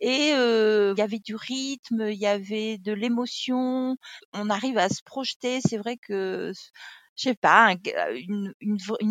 Et 0.00 0.30
il 0.30 0.94
y 0.96 1.02
avait 1.02 1.18
du 1.18 1.34
rythme, 1.34 2.08
il 2.08 2.18
y 2.18 2.26
avait 2.26 2.78
de 2.78 2.92
l'émotion. 2.92 3.96
On 4.32 4.50
arrive 4.50 4.78
à 4.78 4.88
se 4.88 5.02
projeter. 5.02 5.60
C'est 5.60 5.78
vrai 5.78 5.96
que 5.96 6.52
je 7.20 7.28
sais 7.28 7.34
pas, 7.34 7.74
une, 8.28 8.54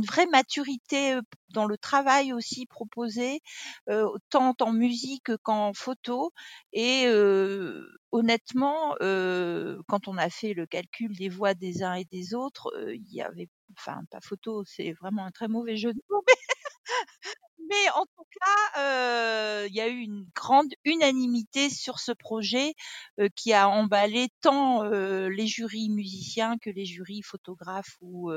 vraie 0.07 0.25
maturité 0.27 1.19
dans 1.53 1.67
le 1.67 1.77
travail 1.77 2.33
aussi 2.33 2.65
proposé, 2.65 3.41
tant 4.29 4.55
en 4.61 4.73
musique 4.73 5.35
qu'en 5.43 5.73
photo. 5.73 6.33
Et 6.73 7.05
honnêtement, 8.11 8.95
quand 9.87 10.07
on 10.07 10.17
a 10.17 10.29
fait 10.29 10.53
le 10.53 10.65
calcul 10.65 11.15
des 11.15 11.29
voix 11.29 11.53
des 11.53 11.83
uns 11.83 11.93
et 11.93 12.05
des 12.05 12.33
autres, 12.33 12.71
il 12.91 13.13
y 13.13 13.21
avait, 13.21 13.47
enfin, 13.77 14.01
pas 14.09 14.19
photo, 14.21 14.63
c'est 14.65 14.93
vraiment 14.93 15.25
un 15.25 15.31
très 15.31 15.47
mauvais 15.47 15.77
jeu 15.77 15.93
de 15.93 16.01
mots, 16.09 16.23
en 17.95 18.05
tout 18.05 18.25
cas, 18.39 18.81
euh, 18.81 19.67
il 19.69 19.75
y 19.75 19.81
a 19.81 19.87
eu 19.87 19.99
une 19.99 20.25
grande 20.35 20.71
unanimité 20.85 21.69
sur 21.69 21.99
ce 21.99 22.11
projet 22.11 22.73
euh, 23.19 23.29
qui 23.35 23.53
a 23.53 23.69
emballé 23.69 24.29
tant 24.41 24.83
euh, 24.83 25.29
les 25.29 25.47
jurys 25.47 25.89
musiciens 25.89 26.57
que 26.57 26.69
les 26.69 26.85
jurys 26.85 27.21
photographes 27.21 27.97
ou 28.01 28.31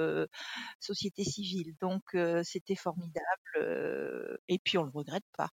société 0.80 1.24
civile. 1.24 1.74
Donc 1.80 2.02
c'était 2.42 2.76
formidable 2.76 4.40
et 4.48 4.58
puis 4.58 4.78
on 4.78 4.84
le 4.84 4.90
regrette 4.92 5.24
pas. 5.36 5.50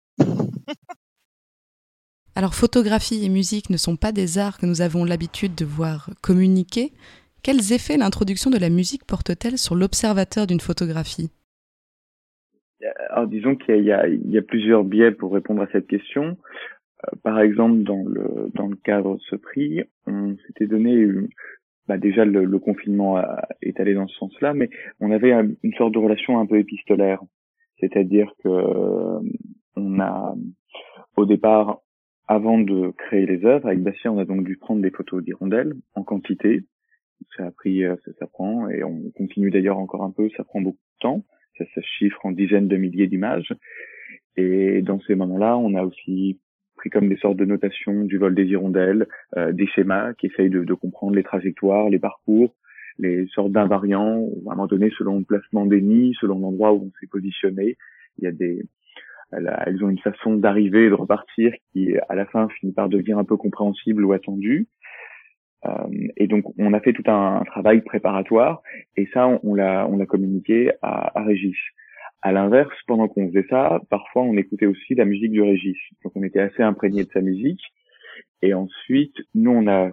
Alors 2.35 2.55
photographie 2.55 3.25
et 3.25 3.29
musique 3.29 3.71
ne 3.71 3.77
sont 3.77 3.97
pas 3.97 4.13
des 4.13 4.39
arts 4.39 4.59
que 4.59 4.67
nous 4.67 4.81
avons 4.81 5.05
l'habitude 5.05 5.55
de 5.55 5.65
voir 5.65 6.11
communiquer. 6.21 6.93
Quels 7.43 7.73
effets 7.73 7.97
l'introduction 7.97 8.51
de 8.51 8.59
la 8.59 8.69
musique 8.69 9.05
porte-t-elle 9.05 9.59
sur 9.59 9.75
l'observateur 9.75 10.47
d'une 10.47 10.61
photographie? 10.61 11.31
Alors 13.19 13.29
disons 13.29 13.57
qu'il 13.57 13.83
y, 13.83 13.91
a 14.39 14.43
plusieurs 14.43 14.85
biais 14.85 15.11
pour 15.11 15.33
répondre 15.33 15.61
à 15.61 15.67
cette 15.73 15.89
question. 15.89 16.37
Euh, 17.05 17.17
par 17.25 17.41
exemple, 17.41 17.83
dans 17.83 18.05
le 18.05 18.77
cadre 18.77 19.17
de 19.17 19.21
ce 19.29 19.35
prix, 19.35 19.83
on 20.07 20.37
s'était 20.47 20.69
donné 20.69 21.05
bah 21.89 21.99
déjà 21.99 22.25
le, 22.25 22.59
confinement 22.59 23.21
est 23.61 23.81
allé 23.81 23.95
dans 23.95 24.07
ce 24.07 24.17
sens-là, 24.19 24.55
mais 24.55 24.71
on 25.01 25.11
avait 25.11 25.33
une 25.63 25.75
sorte 25.75 25.95
de 25.95 25.99
relation 25.99 26.39
un 26.39 26.47
peu 26.47 26.59
épistolaire, 26.59 27.21
c'est-à-dire 27.81 28.33
que 28.45 28.49
euh, 28.49 29.21
on 29.75 29.99
a 29.99 30.37
au 31.17 31.27
départ, 31.27 31.81
avant 32.29 32.59
de 32.59 32.93
créer 32.99 33.27
les 33.27 33.45
œuvres, 33.45 33.67
avec 33.67 33.83
Bastien, 33.83 34.13
on 34.13 34.19
a 34.19 34.25
donc 34.25 34.45
dû 34.45 34.59
prendre 34.59 34.83
des 34.83 34.91
photos 34.91 35.25
d'hirondelles 35.25 35.75
en 35.95 36.05
quantité. 36.05 36.67
Ça 37.37 37.47
a 37.47 37.51
pris, 37.51 37.85
euh, 37.85 37.97
ça 38.21 38.27
prend, 38.29 38.69
et 38.69 38.85
on 38.85 39.11
continue 39.17 39.51
d'ailleurs 39.51 39.79
encore 39.79 40.05
un 40.05 40.13
peu, 40.13 40.29
ça 40.37 40.45
prend 40.45 40.61
beaucoup 40.61 40.77
de 40.77 41.01
temps 41.01 41.25
ça 41.65 41.81
se 41.81 41.87
chiffre 41.99 42.25
en 42.25 42.33
dizaines 42.33 42.69
de 42.69 42.77
milliers 42.77 43.07
d'images. 43.07 43.53
Et 44.37 44.83
dans 44.83 45.01
ces 45.01 45.15
moments-là, 45.15 45.57
on 45.57 45.75
a 45.75 45.83
aussi 45.83 46.39
pris 46.77 46.91
comme 46.91 47.09
des 47.09 47.17
sortes 47.17 47.37
de 47.37 47.45
notations 47.45 48.05
du 48.05 48.19
vol 48.19 48.35
des 48.35 48.45
hirondelles, 48.45 49.07
euh, 49.37 49.53
des 49.53 49.67
schémas 49.67 50.15
qui 50.15 50.27
essayent 50.27 50.51
de, 50.51 50.63
de, 50.63 50.75
comprendre 50.75 51.17
les 51.17 51.25
trajectoires, 51.25 51.89
les 51.89 51.99
parcours, 51.99 52.55
les 52.99 53.27
sortes 53.35 53.53
d'invariants, 53.53 54.29
à 54.47 54.53
un 54.53 54.55
moment 54.55 54.67
donné, 54.67 54.91
selon 54.97 55.19
le 55.19 55.25
placement 55.25 55.67
des 55.67 55.81
nids, 55.81 56.17
selon 56.21 56.39
l'endroit 56.39 56.73
où 56.73 56.87
on 56.87 56.93
s'est 57.01 57.09
positionné, 57.11 57.77
il 58.19 58.25
y 58.25 58.27
a 58.29 58.33
des, 58.33 58.63
elles 59.33 59.85
ont 59.85 59.91
une 59.91 59.99
façon 59.99 60.37
d'arriver 60.37 60.87
et 60.87 60.89
de 60.89 60.95
repartir 60.95 61.53
qui, 61.73 61.95
à 62.09 62.15
la 62.15 62.27
fin, 62.27 62.49
finit 62.61 62.73
par 62.73 62.89
devenir 62.89 63.19
un 63.19 63.25
peu 63.25 63.37
compréhensible 63.37 64.05
ou 64.05 64.13
attendue. 64.13 64.67
Euh, 65.67 66.09
et 66.17 66.29
donc 66.29 66.45
on 66.59 66.73
a 66.73 66.81
fait 66.81 66.93
tout 66.93 67.09
un, 67.11 67.43
travail 67.45 67.81
préparatoire 67.81 68.63
et 68.97 69.09
ça 69.13 69.27
on, 69.43 69.55
l'a 69.55 69.89
on 69.89 69.97
l'a 69.97 70.07
communiqué 70.07 70.71
à, 70.83 71.19
à 71.19 71.25
Régis. 71.25 71.57
À 72.23 72.33
l'inverse, 72.33 72.75
pendant 72.87 73.09
qu'on 73.09 73.29
faisait 73.29 73.47
ça, 73.49 73.81
parfois 73.91 74.23
on 74.23 74.37
écoutait 74.37 74.67
aussi 74.67 74.95
la 74.95 75.05
musique 75.05 75.31
du 75.31 75.43
Régis. 75.43 75.77
Donc 76.03 76.13
on 76.17 76.23
était 76.23 76.41
assez 76.41 76.63
imprégné 76.63 77.05
de 77.05 77.11
sa 77.13 77.21
musique. 77.21 77.61
Et 78.43 78.55
ensuite, 78.55 79.15
nous 79.35 79.51
on 79.51 79.67
a 79.67 79.91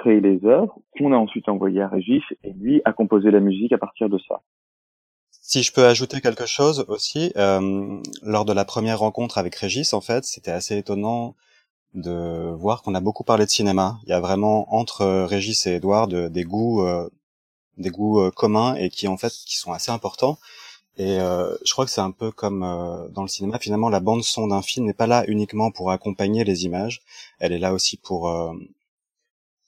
créé 0.00 0.20
les 0.20 0.44
œuvres 0.44 0.78
qu'on 0.96 1.12
a 1.12 1.16
ensuite 1.16 1.48
envoyées 1.48 1.82
à 1.82 1.88
Régis 1.88 2.22
et 2.42 2.52
lui 2.52 2.80
a 2.84 2.92
composé 2.92 3.30
la 3.30 3.40
musique 3.40 3.72
à 3.72 3.78
partir 3.78 4.08
de 4.08 4.18
ça. 4.28 4.40
Si 5.30 5.62
je 5.62 5.72
peux 5.72 5.84
ajouter 5.84 6.20
quelque 6.20 6.46
chose 6.46 6.84
aussi, 6.88 7.32
euh, 7.36 8.00
lors 8.22 8.44
de 8.44 8.52
la 8.52 8.64
première 8.64 9.00
rencontre 9.00 9.38
avec 9.38 9.54
Régis, 9.56 9.92
en 9.92 10.00
fait, 10.00 10.24
c'était 10.24 10.52
assez 10.52 10.78
étonnant 10.78 11.34
de 11.94 12.52
voir 12.56 12.82
qu'on 12.82 12.94
a 12.94 13.00
beaucoup 13.00 13.24
parlé 13.24 13.44
de 13.44 13.50
cinéma. 13.50 13.98
Il 14.04 14.10
y 14.10 14.12
a 14.12 14.20
vraiment 14.20 14.74
entre 14.74 15.02
euh, 15.02 15.26
Régis 15.26 15.66
et 15.66 15.72
Edouard 15.72 16.08
des 16.08 16.44
goûts, 16.44 16.82
euh, 16.86 17.08
des 17.78 17.90
goûts 17.90 18.20
euh, 18.20 18.30
communs 18.30 18.74
et 18.74 18.88
qui 18.90 19.08
en 19.08 19.16
fait 19.16 19.32
qui 19.32 19.56
sont 19.56 19.72
assez 19.72 19.90
importants. 19.90 20.38
Et 20.98 21.16
je 21.16 21.72
crois 21.72 21.86
que 21.86 21.90
c'est 21.90 22.02
un 22.02 22.10
peu 22.10 22.30
comme 22.30 22.60
dans 23.14 23.22
le 23.22 23.28
cinéma. 23.28 23.58
Finalement, 23.58 23.88
la 23.88 23.98
bande 23.98 24.22
son 24.22 24.48
d'un 24.48 24.60
film 24.60 24.84
n'est 24.84 24.92
pas 24.92 25.06
là 25.06 25.24
uniquement 25.26 25.70
pour 25.70 25.90
accompagner 25.90 26.44
les 26.44 26.66
images. 26.66 27.00
Elle 27.38 27.52
est 27.52 27.58
là 27.58 27.72
aussi 27.72 27.96
pour 27.96 28.30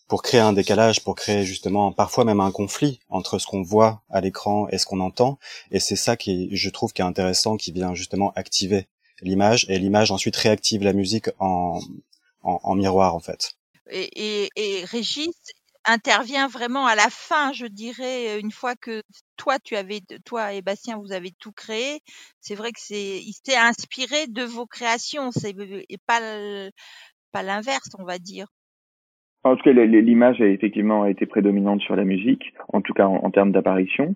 pour 0.07 0.23
créer 0.23 0.41
un 0.41 0.53
décalage, 0.53 1.03
pour 1.03 1.15
créer 1.15 1.45
justement 1.45 1.93
parfois 1.93 2.25
même 2.27 2.41
un 2.41 2.51
conflit 2.51 3.01
entre 3.09 3.39
ce 3.39 3.47
qu'on 3.47 3.63
voit 3.63 4.03
à 4.11 4.21
l'écran 4.21 4.69
et 4.69 4.77
ce 4.77 4.85
qu'on 4.85 5.01
entend. 5.01 5.39
Et 5.71 5.81
c'est 5.81 5.97
ça 5.97 6.19
qui, 6.19 6.55
je 6.55 6.69
trouve, 6.69 6.93
qui 6.93 7.01
est 7.01 7.07
intéressant, 7.07 7.57
qui 7.57 7.73
vient 7.73 7.95
justement 7.95 8.31
activer 8.37 8.87
l'image 9.23 9.65
et 9.71 9.79
l'image 9.79 10.11
ensuite 10.11 10.37
réactive 10.37 10.83
la 10.83 10.93
musique 10.93 11.31
en, 11.39 11.81
en, 12.45 12.75
miroir 12.75 13.15
en 13.15 13.21
fait. 13.21 13.53
Et, 13.91 14.09
et, 14.15 14.49
et, 14.57 14.85
Régis 14.85 15.35
intervient 15.87 16.49
vraiment 16.49 16.87
à 16.87 16.95
la 16.95 17.09
fin, 17.11 17.53
je 17.53 17.67
dirais, 17.67 18.41
une 18.41 18.51
fois 18.51 18.75
que 18.75 19.03
toi 19.37 19.59
tu 19.59 19.77
avais, 19.77 20.01
toi 20.25 20.55
et 20.55 20.63
Bastien, 20.63 20.99
vous 20.99 21.13
avez 21.13 21.31
tout 21.39 21.53
créé. 21.53 22.01
C'est 22.41 22.55
vrai 22.55 22.71
que 22.71 22.81
c'est, 22.81 23.19
il 23.19 23.35
s'est 23.45 23.57
inspiré 23.57 24.27
de 24.29 24.43
vos 24.43 24.67
créations, 24.67 25.31
c'est 25.31 25.55
et 25.89 25.99
pas 26.07 26.21
pas 27.33 27.43
l'inverse, 27.43 27.91
on 27.99 28.05
va 28.05 28.19
dire. 28.19 28.47
En 29.43 29.57
tout 29.57 29.63
cas, 29.63 29.73
l'image 29.73 30.41
a 30.41 30.47
effectivement 30.47 31.05
été 31.05 31.27
prédominante 31.27 31.83
sur 31.83 31.97
la 31.97 32.05
musique, 32.05 32.55
en 32.73 32.81
tout 32.81 32.95
cas 32.95 33.07
en, 33.07 33.31
termes 33.31 33.53
d'apparition. 33.53 34.15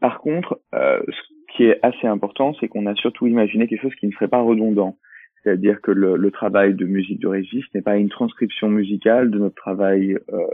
par 0.00 0.18
contre, 0.18 0.60
euh, 0.74 1.00
ce 1.06 1.54
qui 1.54 1.64
est 1.64 1.78
assez 1.82 2.08
important, 2.08 2.52
c'est 2.58 2.66
qu'on 2.66 2.86
a 2.86 2.94
surtout 2.96 3.28
imaginé 3.28 3.68
quelque 3.68 3.82
chose 3.82 3.94
qui 3.94 4.06
ne 4.06 4.12
serait 4.12 4.28
pas 4.28 4.40
redondant. 4.40 4.96
C'est-à-dire 5.42 5.80
que 5.80 5.90
le, 5.90 6.16
le, 6.16 6.30
travail 6.30 6.74
de 6.74 6.84
musique 6.84 7.20
de 7.20 7.28
Régis 7.28 7.64
n'est 7.74 7.82
pas 7.82 7.96
une 7.96 8.10
transcription 8.10 8.68
musicale 8.68 9.30
de 9.30 9.38
notre 9.38 9.54
travail 9.54 10.18
euh, 10.32 10.46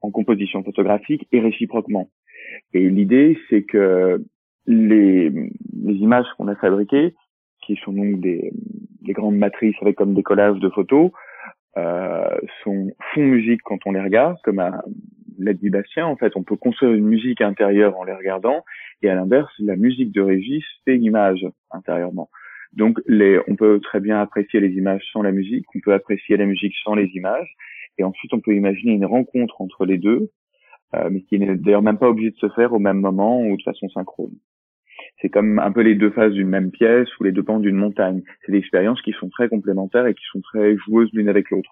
en 0.00 0.10
composition 0.10 0.62
photographique 0.62 1.26
et 1.32 1.40
réciproquement. 1.40 2.08
Et 2.72 2.88
l'idée, 2.88 3.38
c'est 3.50 3.62
que 3.62 4.24
les, 4.66 5.30
les 5.30 5.94
images 5.94 6.26
qu'on 6.36 6.48
a 6.48 6.56
fabriquées, 6.56 7.14
qui 7.64 7.76
sont 7.76 7.92
donc 7.92 8.20
des, 8.20 8.52
des, 9.02 9.12
grandes 9.12 9.36
matrices 9.36 9.76
avec 9.80 9.96
comme 9.96 10.14
des 10.14 10.22
collages 10.22 10.60
de 10.60 10.68
photos, 10.70 11.10
euh, 11.76 12.38
sont 12.62 12.92
font 13.12 13.22
musique 13.22 13.60
quand 13.64 13.78
on 13.86 13.92
les 13.92 14.00
regarde, 14.00 14.36
comme 14.44 14.62
l'a 15.38 15.52
dit 15.52 15.68
Bastien. 15.68 16.06
En 16.06 16.16
fait, 16.16 16.32
on 16.36 16.42
peut 16.42 16.56
construire 16.56 16.92
une 16.92 17.06
musique 17.06 17.40
intérieure 17.40 17.98
en 17.98 18.04
les 18.04 18.14
regardant, 18.14 18.64
et 19.02 19.10
à 19.10 19.14
l'inverse, 19.14 19.52
la 19.58 19.76
musique 19.76 20.12
de 20.12 20.22
Régis 20.22 20.64
fait 20.84 20.94
une 20.94 21.04
image 21.04 21.46
intérieurement. 21.70 22.30
Donc, 22.76 23.00
les, 23.06 23.40
on 23.48 23.56
peut 23.56 23.80
très 23.80 24.00
bien 24.00 24.20
apprécier 24.20 24.60
les 24.60 24.70
images 24.72 25.02
sans 25.12 25.22
la 25.22 25.32
musique, 25.32 25.66
on 25.74 25.80
peut 25.80 25.94
apprécier 25.94 26.36
la 26.36 26.46
musique 26.46 26.74
sans 26.84 26.94
les 26.94 27.10
images, 27.14 27.48
et 27.98 28.04
ensuite 28.04 28.32
on 28.34 28.40
peut 28.40 28.54
imaginer 28.54 28.92
une 28.92 29.06
rencontre 29.06 29.60
entre 29.60 29.86
les 29.86 29.98
deux, 29.98 30.30
euh, 30.94 31.08
mais 31.10 31.22
qui 31.22 31.38
n'est 31.38 31.56
d'ailleurs 31.56 31.82
même 31.82 31.98
pas 31.98 32.08
obligé 32.08 32.30
de 32.30 32.36
se 32.36 32.48
faire 32.50 32.72
au 32.72 32.78
même 32.78 33.00
moment 33.00 33.40
ou 33.40 33.56
de 33.56 33.62
façon 33.62 33.88
synchrone. 33.88 34.34
C'est 35.20 35.30
comme 35.30 35.58
un 35.58 35.72
peu 35.72 35.80
les 35.80 35.94
deux 35.94 36.10
faces 36.10 36.32
d'une 36.32 36.48
même 36.48 36.70
pièce 36.70 37.08
ou 37.18 37.24
les 37.24 37.32
deux 37.32 37.42
pans 37.42 37.58
d'une 37.58 37.76
montagne. 37.76 38.22
C'est 38.44 38.52
des 38.52 38.58
expériences 38.58 39.00
qui 39.02 39.12
sont 39.12 39.30
très 39.30 39.48
complémentaires 39.48 40.06
et 40.06 40.14
qui 40.14 40.24
sont 40.30 40.40
très 40.42 40.76
joueuses 40.76 41.08
l'une 41.12 41.28
avec 41.28 41.50
l'autre. 41.50 41.70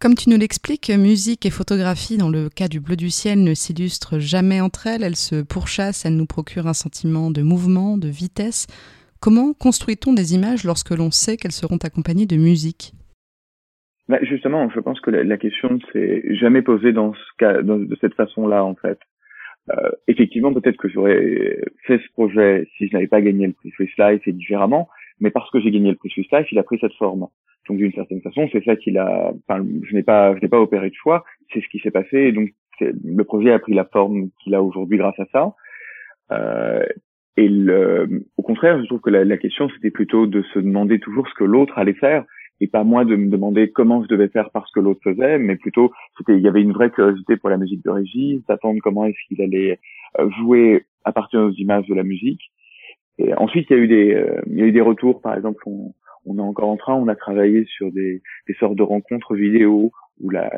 Comme 0.00 0.16
tu 0.16 0.28
nous 0.28 0.36
l'expliques, 0.36 0.90
musique 0.90 1.46
et 1.46 1.50
photographie, 1.50 2.18
dans 2.18 2.28
le 2.28 2.48
cas 2.48 2.68
du 2.68 2.80
bleu 2.80 2.96
du 2.96 3.10
ciel, 3.10 3.42
ne 3.42 3.54
s'illustrent 3.54 4.18
jamais 4.18 4.60
entre 4.60 4.86
elles. 4.86 5.04
Elles 5.04 5.16
se 5.16 5.42
pourchassent, 5.42 6.04
elles 6.04 6.16
nous 6.16 6.26
procurent 6.26 6.66
un 6.66 6.74
sentiment 6.74 7.30
de 7.30 7.42
mouvement, 7.42 7.96
de 7.96 8.08
vitesse. 8.08 8.66
Comment 9.24 9.54
construit-on 9.54 10.12
des 10.12 10.34
images 10.34 10.64
lorsque 10.64 10.90
l'on 10.90 11.10
sait 11.10 11.38
qu'elles 11.38 11.50
seront 11.50 11.78
accompagnées 11.82 12.26
de 12.26 12.36
musique? 12.36 12.92
Bah 14.06 14.18
Justement, 14.20 14.68
je 14.68 14.78
pense 14.80 15.00
que 15.00 15.10
la, 15.10 15.38
question 15.38 15.70
ne 15.70 15.78
s'est 15.94 16.34
jamais 16.34 16.60
posée 16.60 16.92
de 16.92 17.96
cette 18.02 18.12
façon-là, 18.16 18.62
en 18.62 18.74
fait. 18.74 18.98
Euh, 19.70 19.90
effectivement, 20.08 20.52
peut-être 20.52 20.76
que 20.76 20.90
j'aurais 20.90 21.58
fait 21.86 22.02
ce 22.06 22.12
projet 22.12 22.68
si 22.76 22.86
je 22.86 22.92
n'avais 22.92 23.06
pas 23.06 23.22
gagné 23.22 23.46
le 23.46 23.54
prix 23.54 23.70
Swiss 23.70 23.96
Life 23.96 24.20
et 24.26 24.32
différemment, 24.32 24.90
mais 25.20 25.30
parce 25.30 25.50
que 25.50 25.58
j'ai 25.58 25.70
gagné 25.70 25.88
le 25.88 25.96
prix 25.96 26.10
Swiss 26.10 26.30
Life, 26.30 26.52
il 26.52 26.58
a 26.58 26.62
pris 26.62 26.76
cette 26.78 26.92
forme. 26.92 27.28
Donc 27.66 27.78
d'une 27.78 27.94
certaine 27.94 28.20
façon, 28.20 28.46
c'est 28.52 28.62
ça 28.62 28.76
qu'il 28.76 28.98
a. 28.98 29.32
Enfin, 29.48 29.64
je 29.84 29.94
n'ai 29.94 30.02
pas, 30.02 30.36
je 30.36 30.42
n'ai 30.42 30.48
pas 30.48 30.60
opéré 30.60 30.90
de 30.90 30.94
choix. 30.96 31.24
C'est 31.50 31.62
ce 31.62 31.68
qui 31.68 31.78
s'est 31.78 31.90
passé. 31.90 32.18
Et 32.18 32.32
donc 32.32 32.50
le 32.78 33.24
projet 33.24 33.52
a 33.52 33.58
pris 33.58 33.72
la 33.72 33.86
forme 33.86 34.28
qu'il 34.42 34.54
a 34.54 34.62
aujourd'hui 34.62 34.98
grâce 34.98 35.18
à 35.18 35.24
ça. 35.32 35.54
Euh, 36.30 36.84
et 37.36 37.48
le, 37.48 38.26
au 38.36 38.42
contraire, 38.42 38.80
je 38.80 38.86
trouve 38.86 39.00
que 39.00 39.10
la, 39.10 39.24
la 39.24 39.36
question 39.36 39.68
c'était 39.70 39.90
plutôt 39.90 40.26
de 40.26 40.42
se 40.54 40.58
demander 40.58 40.98
toujours 41.00 41.28
ce 41.28 41.34
que 41.34 41.44
l'autre 41.44 41.78
allait 41.78 41.94
faire 41.94 42.24
et 42.60 42.68
pas 42.68 42.84
moi 42.84 43.04
de 43.04 43.16
me 43.16 43.30
demander 43.30 43.70
comment 43.70 44.02
je 44.02 44.08
devais 44.08 44.28
faire 44.28 44.50
parce 44.50 44.70
que 44.72 44.80
l'autre 44.80 45.00
faisait, 45.02 45.38
mais 45.38 45.56
plutôt 45.56 45.92
c'était 46.16 46.36
il 46.36 46.42
y 46.42 46.48
avait 46.48 46.62
une 46.62 46.72
vraie 46.72 46.90
curiosité 46.90 47.36
pour 47.36 47.50
la 47.50 47.56
musique 47.56 47.84
de 47.84 47.90
Régis, 47.90 48.44
d'attendre 48.46 48.78
comment 48.82 49.04
est-ce 49.06 49.18
qu'il 49.26 49.42
allait 49.42 49.80
euh, 50.20 50.30
jouer 50.38 50.84
à 51.04 51.12
partir 51.12 51.50
des 51.50 51.56
images 51.60 51.86
de 51.86 51.94
la 51.94 52.04
musique. 52.04 52.40
Et 53.18 53.34
ensuite 53.34 53.68
il 53.70 53.76
y 53.76 53.80
a 53.80 53.82
eu 53.82 53.88
des 53.88 54.14
euh, 54.14 54.40
il 54.46 54.58
y 54.58 54.62
a 54.62 54.66
eu 54.66 54.72
des 54.72 54.80
retours, 54.80 55.20
par 55.20 55.34
exemple 55.34 55.62
on, 55.66 55.92
on 56.26 56.38
est 56.38 56.42
encore 56.42 56.68
en 56.68 56.76
train, 56.76 56.94
on 56.94 57.08
a 57.08 57.16
travaillé 57.16 57.64
sur 57.64 57.90
des, 57.90 58.22
des 58.46 58.54
sortes 58.54 58.76
de 58.76 58.82
rencontres 58.82 59.34
vidéo 59.34 59.90
où 60.20 60.30
la, 60.30 60.50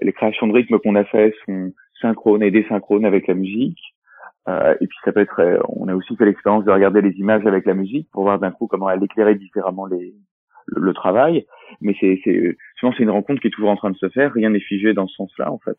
les 0.00 0.12
créations 0.12 0.46
de 0.46 0.52
rythme 0.52 0.78
qu'on 0.78 0.94
a 0.94 1.04
fait 1.04 1.34
sont 1.44 1.72
synchrones 2.00 2.42
et 2.42 2.50
désynchrones 2.50 3.04
avec 3.04 3.26
la 3.26 3.34
musique. 3.34 3.78
Euh, 4.48 4.74
et 4.80 4.86
puis 4.86 4.96
ça 5.04 5.12
peut 5.12 5.20
être, 5.20 5.40
euh, 5.40 5.58
on 5.68 5.88
a 5.88 5.94
aussi 5.94 6.16
fait 6.16 6.24
l'expérience 6.24 6.64
de 6.64 6.70
regarder 6.70 7.00
les 7.00 7.12
images 7.18 7.46
avec 7.46 7.66
la 7.66 7.74
musique 7.74 8.08
pour 8.12 8.22
voir 8.22 8.38
d'un 8.38 8.52
coup 8.52 8.66
comment 8.66 8.88
elle 8.88 9.02
éclairait 9.02 9.34
différemment 9.34 9.86
le, 9.86 10.92
travail. 10.94 11.46
Mais 11.80 11.94
c'est, 12.00 12.20
c'est, 12.24 12.56
souvent 12.78 12.92
c'est 12.96 13.02
une 13.02 13.10
rencontre 13.10 13.40
qui 13.40 13.48
est 13.48 13.50
toujours 13.50 13.70
en 13.70 13.76
train 13.76 13.90
de 13.90 13.96
se 13.96 14.08
faire. 14.08 14.32
Rien 14.32 14.50
n'est 14.50 14.60
figé 14.60 14.94
dans 14.94 15.06
ce 15.06 15.16
sens-là 15.16 15.52
en 15.52 15.58
fait. 15.58 15.76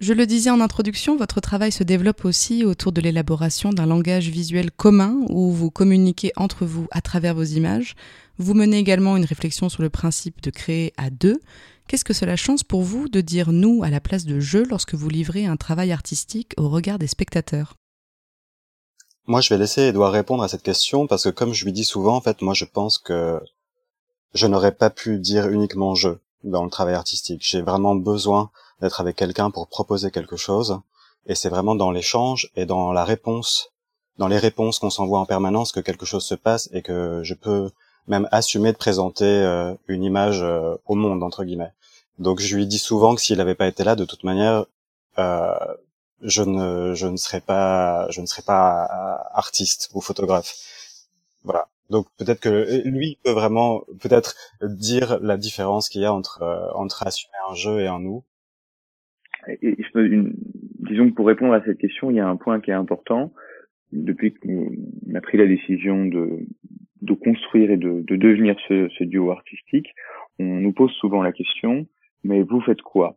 Je 0.00 0.12
le 0.12 0.26
disais 0.26 0.50
en 0.50 0.60
introduction, 0.60 1.16
votre 1.16 1.40
travail 1.40 1.70
se 1.70 1.84
développe 1.84 2.24
aussi 2.24 2.64
autour 2.64 2.90
de 2.90 3.00
l'élaboration 3.00 3.70
d'un 3.70 3.86
langage 3.86 4.28
visuel 4.28 4.70
commun 4.72 5.16
où 5.30 5.52
vous 5.52 5.70
communiquez 5.70 6.32
entre 6.36 6.66
vous 6.66 6.88
à 6.90 7.00
travers 7.00 7.34
vos 7.34 7.44
images. 7.44 7.94
Vous 8.36 8.54
menez 8.54 8.78
également 8.78 9.16
une 9.16 9.24
réflexion 9.24 9.68
sur 9.68 9.82
le 9.82 9.90
principe 9.90 10.42
de 10.42 10.50
créer 10.50 10.92
à 10.96 11.10
deux. 11.10 11.38
Qu'est-ce 11.86 12.04
que 12.04 12.14
cela 12.14 12.36
change 12.36 12.64
pour 12.64 12.82
vous 12.82 13.08
de 13.08 13.20
dire 13.20 13.52
nous 13.52 13.82
à 13.82 13.90
la 13.90 14.00
place 14.00 14.24
de 14.24 14.40
je 14.40 14.58
lorsque 14.58 14.94
vous 14.94 15.08
livrez 15.10 15.46
un 15.46 15.56
travail 15.56 15.92
artistique 15.92 16.54
au 16.56 16.68
regard 16.68 16.98
des 16.98 17.06
spectateurs? 17.06 17.74
Moi, 19.26 19.40
je 19.40 19.50
vais 19.50 19.58
laisser 19.58 19.82
Edouard 19.82 20.12
répondre 20.12 20.42
à 20.42 20.48
cette 20.48 20.62
question 20.62 21.06
parce 21.06 21.24
que 21.24 21.30
comme 21.30 21.52
je 21.52 21.64
lui 21.64 21.72
dis 21.72 21.84
souvent, 21.84 22.16
en 22.16 22.20
fait, 22.20 22.42
moi, 22.42 22.54
je 22.54 22.64
pense 22.64 22.98
que 22.98 23.40
je 24.32 24.46
n'aurais 24.46 24.74
pas 24.74 24.90
pu 24.90 25.18
dire 25.18 25.48
uniquement 25.48 25.94
je 25.94 26.10
dans 26.42 26.64
le 26.64 26.70
travail 26.70 26.94
artistique. 26.94 27.40
J'ai 27.42 27.62
vraiment 27.62 27.94
besoin 27.94 28.50
d'être 28.80 29.00
avec 29.00 29.16
quelqu'un 29.16 29.50
pour 29.50 29.68
proposer 29.68 30.10
quelque 30.10 30.36
chose. 30.36 30.80
Et 31.26 31.34
c'est 31.34 31.48
vraiment 31.48 31.74
dans 31.74 31.90
l'échange 31.90 32.50
et 32.54 32.66
dans 32.66 32.92
la 32.92 33.04
réponse, 33.04 33.70
dans 34.18 34.28
les 34.28 34.38
réponses 34.38 34.78
qu'on 34.78 34.90
s'envoie 34.90 35.20
en 35.20 35.26
permanence 35.26 35.72
que 35.72 35.80
quelque 35.80 36.06
chose 36.06 36.24
se 36.24 36.34
passe 36.34 36.68
et 36.72 36.82
que 36.82 37.22
je 37.22 37.34
peux 37.34 37.70
même 38.08 38.28
assumer 38.30 38.72
de 38.72 38.76
présenter 38.76 39.24
euh, 39.24 39.74
une 39.88 40.02
image 40.02 40.42
euh, 40.42 40.76
au 40.86 40.94
monde 40.94 41.22
entre 41.22 41.44
guillemets. 41.44 41.72
Donc 42.18 42.40
je 42.40 42.56
lui 42.56 42.66
dis 42.66 42.78
souvent 42.78 43.14
que 43.14 43.20
s'il 43.20 43.38
n'avait 43.38 43.54
pas 43.54 43.66
été 43.66 43.84
là, 43.84 43.96
de 43.96 44.04
toute 44.04 44.24
manière, 44.24 44.66
euh, 45.18 45.54
je 46.22 46.42
ne 46.42 46.94
je 46.94 47.06
ne 47.06 47.16
serais 47.16 47.40
pas 47.40 48.08
je 48.10 48.20
ne 48.20 48.26
serais 48.26 48.42
pas 48.46 48.84
artiste 49.32 49.90
ou 49.94 50.00
photographe. 50.00 50.54
Voilà. 51.44 51.68
Donc 51.90 52.06
peut-être 52.18 52.40
que 52.40 52.82
lui 52.84 53.18
peut 53.24 53.32
vraiment 53.32 53.82
peut-être 54.00 54.36
dire 54.62 55.18
la 55.20 55.36
différence 55.36 55.88
qu'il 55.88 56.02
y 56.02 56.06
a 56.06 56.12
entre 56.12 56.42
entre 56.74 57.06
assumer 57.06 57.34
un 57.50 57.54
jeu 57.54 57.80
et 57.80 57.86
un 57.88 58.00
nous 58.00 58.24
et, 59.48 59.76
une, 59.94 60.34
disons 60.88 61.10
que 61.10 61.14
pour 61.14 61.26
répondre 61.26 61.52
à 61.52 61.62
cette 61.64 61.78
question, 61.78 62.10
il 62.10 62.16
y 62.16 62.20
a 62.20 62.26
un 62.26 62.36
point 62.36 62.60
qui 62.60 62.70
est 62.70 62.74
important. 62.74 63.32
Depuis 63.92 64.34
qu'on 64.34 64.70
a 65.14 65.20
pris 65.20 65.38
la 65.38 65.46
décision 65.46 66.06
de, 66.06 66.46
de 67.04 67.14
construire 67.14 67.70
et 67.70 67.76
de, 67.76 68.02
de 68.02 68.16
devenir 68.16 68.56
ce, 68.68 69.04
duo 69.04 69.30
artistique, 69.30 69.94
on 70.38 70.44
nous 70.44 70.72
pose 70.72 70.92
souvent 70.92 71.22
la 71.22 71.32
question, 71.32 71.86
mais 72.24 72.42
vous 72.42 72.60
faites 72.60 72.82
quoi? 72.82 73.16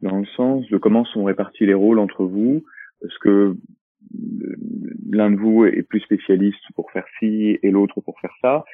Dans 0.00 0.18
le 0.18 0.26
sens 0.36 0.68
de 0.68 0.76
comment 0.78 1.04
sont 1.04 1.24
répartis 1.24 1.66
les 1.66 1.74
rôles 1.74 1.98
entre 1.98 2.24
vous? 2.24 2.64
Est-ce 3.02 3.18
que 3.20 3.56
l'un 5.10 5.30
de 5.30 5.36
vous 5.36 5.64
est 5.64 5.82
plus 5.82 6.00
spécialiste 6.00 6.64
pour 6.74 6.90
faire 6.90 7.06
ci 7.18 7.58
et 7.62 7.70
l'autre 7.70 8.00
pour 8.00 8.20
faire 8.20 8.34
ça? 8.42 8.64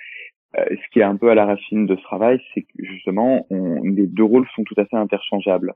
Euh, 0.59 0.65
ce 0.71 0.91
qui 0.91 1.01
est 1.01 1.05
un 1.05 1.17
peu 1.17 1.31
à 1.31 1.35
la 1.35 1.45
racine 1.45 1.87
de 1.87 1.95
ce 1.95 2.03
travail, 2.03 2.41
c'est 2.55 2.63
que 2.63 2.69
justement, 2.79 3.47
les 3.51 4.07
deux 4.07 4.25
rôles 4.25 4.47
sont 4.55 4.65
tout 4.65 4.79
à 4.79 4.87
fait 4.87 4.97
interchangeables 4.97 5.75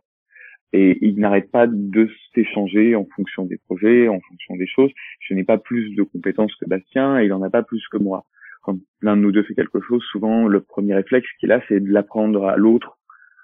et 0.72 0.98
ils 1.02 1.18
n'arrêtent 1.18 1.50
pas 1.50 1.66
de 1.66 2.08
s'échanger 2.34 2.96
en 2.96 3.06
fonction 3.14 3.44
des 3.44 3.58
projets, 3.58 4.08
en 4.08 4.20
fonction 4.20 4.56
des 4.56 4.66
choses. 4.66 4.90
Je 5.20 5.34
n'ai 5.34 5.44
pas 5.44 5.58
plus 5.58 5.94
de 5.94 6.02
compétences 6.02 6.54
que 6.56 6.64
Bastien 6.66 7.20
et 7.20 7.26
il 7.26 7.32
en 7.32 7.42
a 7.42 7.50
pas 7.50 7.62
plus 7.62 7.86
que 7.88 7.98
moi. 7.98 8.24
Quand 8.62 8.76
l'un 9.00 9.16
de 9.16 9.22
nous 9.22 9.32
deux 9.32 9.42
fait 9.42 9.54
quelque 9.54 9.80
chose, 9.80 10.02
souvent 10.10 10.46
le 10.46 10.60
premier 10.60 10.94
réflexe 10.94 11.28
qu'il 11.40 11.52
a, 11.52 11.60
c'est 11.68 11.80
de 11.80 11.90
l'apprendre 11.90 12.46
à 12.46 12.56
l'autre 12.56 12.98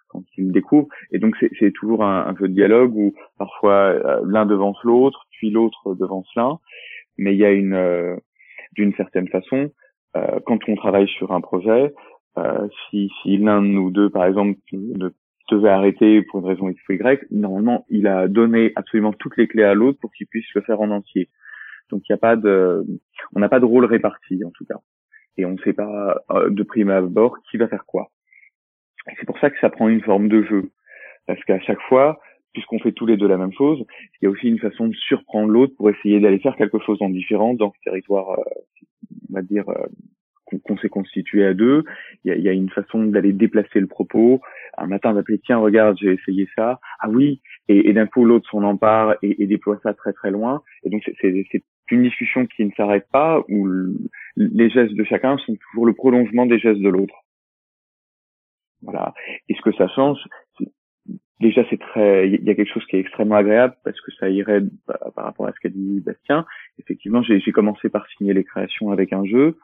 quand 0.09 0.23
il 0.37 0.47
le 0.47 0.53
découvre. 0.53 0.89
Et 1.13 1.19
donc 1.19 1.37
c'est 1.59 1.73
toujours 1.73 2.05
un, 2.05 2.27
un, 2.27 2.35
peu 2.35 2.49
de 2.49 2.55
dialogue 2.55 2.95
où 2.97 3.15
parfois 3.37 3.91
euh, 3.91 4.21
l'un 4.27 4.47
devance 4.47 4.79
l'autre, 4.85 5.27
puis 5.33 5.51
l'autre 5.51 5.95
devance 5.95 6.29
l'un. 6.37 6.59
Mais 7.19 7.35
il 7.35 7.39
y 7.39 7.45
a 7.45 7.51
une, 7.51 7.75
euh, 7.75 8.17
d'une 8.77 8.95
certaine 8.95 9.29
façon, 9.29 9.71
euh, 10.17 10.41
quand 10.47 10.59
on 10.69 10.77
travaille 10.77 11.09
sur 11.09 11.33
un 11.33 11.41
projet, 11.41 11.93
euh, 12.39 12.69
si, 12.89 13.11
si 13.23 13.37
l'un 13.37 13.61
de 13.61 13.67
nous 13.67 13.91
deux, 13.91 14.11
par 14.11 14.25
exemple, 14.25 14.59
devait 15.51 15.69
arrêter 15.69 16.23
pour 16.23 16.41
une 16.41 16.47
raison 16.47 16.69
X 16.69 16.81
ou 16.89 16.93
Y, 16.93 17.27
normalement, 17.31 17.85
il 17.89 18.07
a 18.07 18.29
donné 18.29 18.73
absolument 18.77 19.13
toutes 19.13 19.37
les 19.37 19.49
clés 19.49 19.65
à 19.65 19.75
l'autre 19.75 19.99
pour 20.01 20.13
qu'il 20.13 20.27
puisse 20.27 20.47
le 20.55 20.61
faire 20.63 20.81
en 20.81 20.91
entier. 20.91 21.29
Donc 21.91 22.03
il 22.09 22.13
n'y 22.13 22.15
a 22.15 22.19
pas 22.19 22.37
de, 22.37 22.85
on 23.35 23.41
n'a 23.41 23.49
pas 23.49 23.61
de 23.61 23.65
rôle 23.65 23.87
réparti 23.87 24.45
en 24.45 24.51
tout 24.51 24.67
cas, 24.67 24.77
et 25.39 25.47
on 25.47 25.53
ne 25.53 25.59
sait 25.59 25.73
pas 25.73 26.23
euh, 26.31 26.51
de 26.51 26.63
prime 26.63 26.91
abord 26.91 27.39
qui 27.51 27.57
va 27.57 27.69
faire 27.69 27.87
quoi. 27.87 28.11
C'est 29.19 29.27
pour 29.27 29.39
ça 29.39 29.49
que 29.49 29.59
ça 29.61 29.71
prend 29.71 29.89
une 29.89 30.03
forme 30.03 30.29
de 30.29 30.43
jeu, 30.43 30.71
parce 31.27 31.43
qu'à 31.45 31.61
chaque 31.61 31.81
fois, 31.89 32.21
puisqu'on 32.53 32.79
fait 32.79 32.93
tous 32.93 33.07
les 33.07 33.17
deux 33.17 33.29
la 33.29 33.39
même 33.39 33.53
chose, 33.53 33.85
il 34.21 34.25
y 34.25 34.27
a 34.27 34.31
aussi 34.31 34.49
une 34.49 34.59
façon 34.59 34.89
de 34.89 34.95
surprendre 34.95 35.49
l'autre 35.49 35.75
pour 35.77 35.89
essayer 35.89 36.21
d'aller 36.21 36.41
faire 36.41 36.57
quelque 36.57 36.79
chose 36.81 37.01
en 37.01 37.09
différent 37.09 37.55
dans 37.55 37.73
ce 37.73 37.91
territoire, 37.91 38.39
euh, 38.39 38.43
on 39.31 39.35
va 39.35 39.43
dire, 39.43 39.69
euh, 39.69 39.87
qu'on 40.65 40.77
s'est 40.79 40.89
constitué 40.89 41.45
à 41.45 41.55
deux. 41.55 41.85
Il 42.25 42.33
y 42.33 42.35
a, 42.35 42.37
y 42.37 42.49
a 42.49 42.53
une 42.53 42.71
façon 42.71 43.05
d'aller 43.05 43.33
déplacer 43.33 43.81
le 43.81 43.87
propos. 43.87 44.41
Un 44.77 44.87
matin, 44.87 45.13
d'appeler 45.13 45.39
tiens, 45.39 45.59
regarde, 45.59 45.97
j'ai 46.01 46.13
essayé 46.13 46.49
ça. 46.57 46.81
Ah 47.01 47.09
oui. 47.09 47.41
Et, 47.69 47.93
d'un 47.93 48.07
coup, 48.07 48.25
l'autre 48.25 48.49
s'en 48.51 48.63
empare 48.63 49.17
et, 49.23 49.47
déploie 49.47 49.79
ça 49.83 49.95
très 49.95 50.13
très 50.13 50.31
loin. 50.31 50.63
Et 50.85 50.91
donc, 50.91 51.03
c'est 51.21 51.63
une 51.91 52.03
discussion 52.03 52.47
qui 52.47 52.65
ne 52.65 52.71
s'arrête 52.73 53.07
pas, 53.13 53.43
où 53.49 53.69
les 54.37 54.71
gestes 54.71 54.95
de 54.95 55.05
chacun 55.05 55.37
sont 55.39 55.57
toujours 55.57 55.87
le 55.87 55.95
prolongement 55.95 56.47
des 56.47 56.59
gestes 56.59 56.81
de 56.81 56.89
l'autre. 56.89 57.25
Voilà. 58.83 59.13
Et 59.49 59.55
ce 59.55 59.61
que 59.63 59.73
ça 59.73 59.89
change, 59.89 60.19
déjà 61.41 61.65
c'est 61.71 61.79
très 61.79 62.29
il 62.29 62.45
y 62.45 62.51
a 62.51 62.55
quelque 62.55 62.73
chose 62.73 62.85
qui 62.87 62.97
est 62.97 63.01
extrêmement 63.01 63.37
agréable 63.37 63.77
parce 63.85 64.01
que 64.01 64.11
ça 64.19 64.29
irait 64.29 64.61
par 64.87 65.25
rapport 65.25 65.47
à 65.47 65.53
ce 65.53 65.61
qu'a 65.61 65.69
dit 65.69 66.01
Bastien 66.01 66.45
effectivement 66.79 67.23
j'ai 67.23 67.41
commencé 67.53 67.89
par 67.89 68.07
signer 68.17 68.35
les 68.35 68.45
créations 68.45 68.91
avec 68.91 69.13
un 69.13 69.25
jeu 69.25 69.57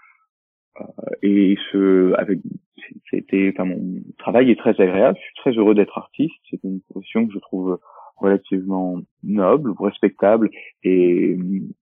et 1.22 1.56
ce 1.70 2.12
avec 2.18 2.40
c'était 3.10 3.52
enfin 3.54 3.64
mon 3.64 4.02
travail 4.18 4.50
est 4.50 4.58
très 4.58 4.80
agréable. 4.80 5.16
Je 5.18 5.24
suis 5.24 5.34
très 5.36 5.50
heureux 5.52 5.74
d'être 5.74 5.96
artiste. 5.96 6.34
C'est 6.50 6.62
une 6.64 6.80
profession 6.90 7.26
que 7.26 7.32
je 7.32 7.38
trouve 7.38 7.78
relativement 8.16 8.98
noble 9.22 9.72
respectable 9.78 10.50
et, 10.82 11.36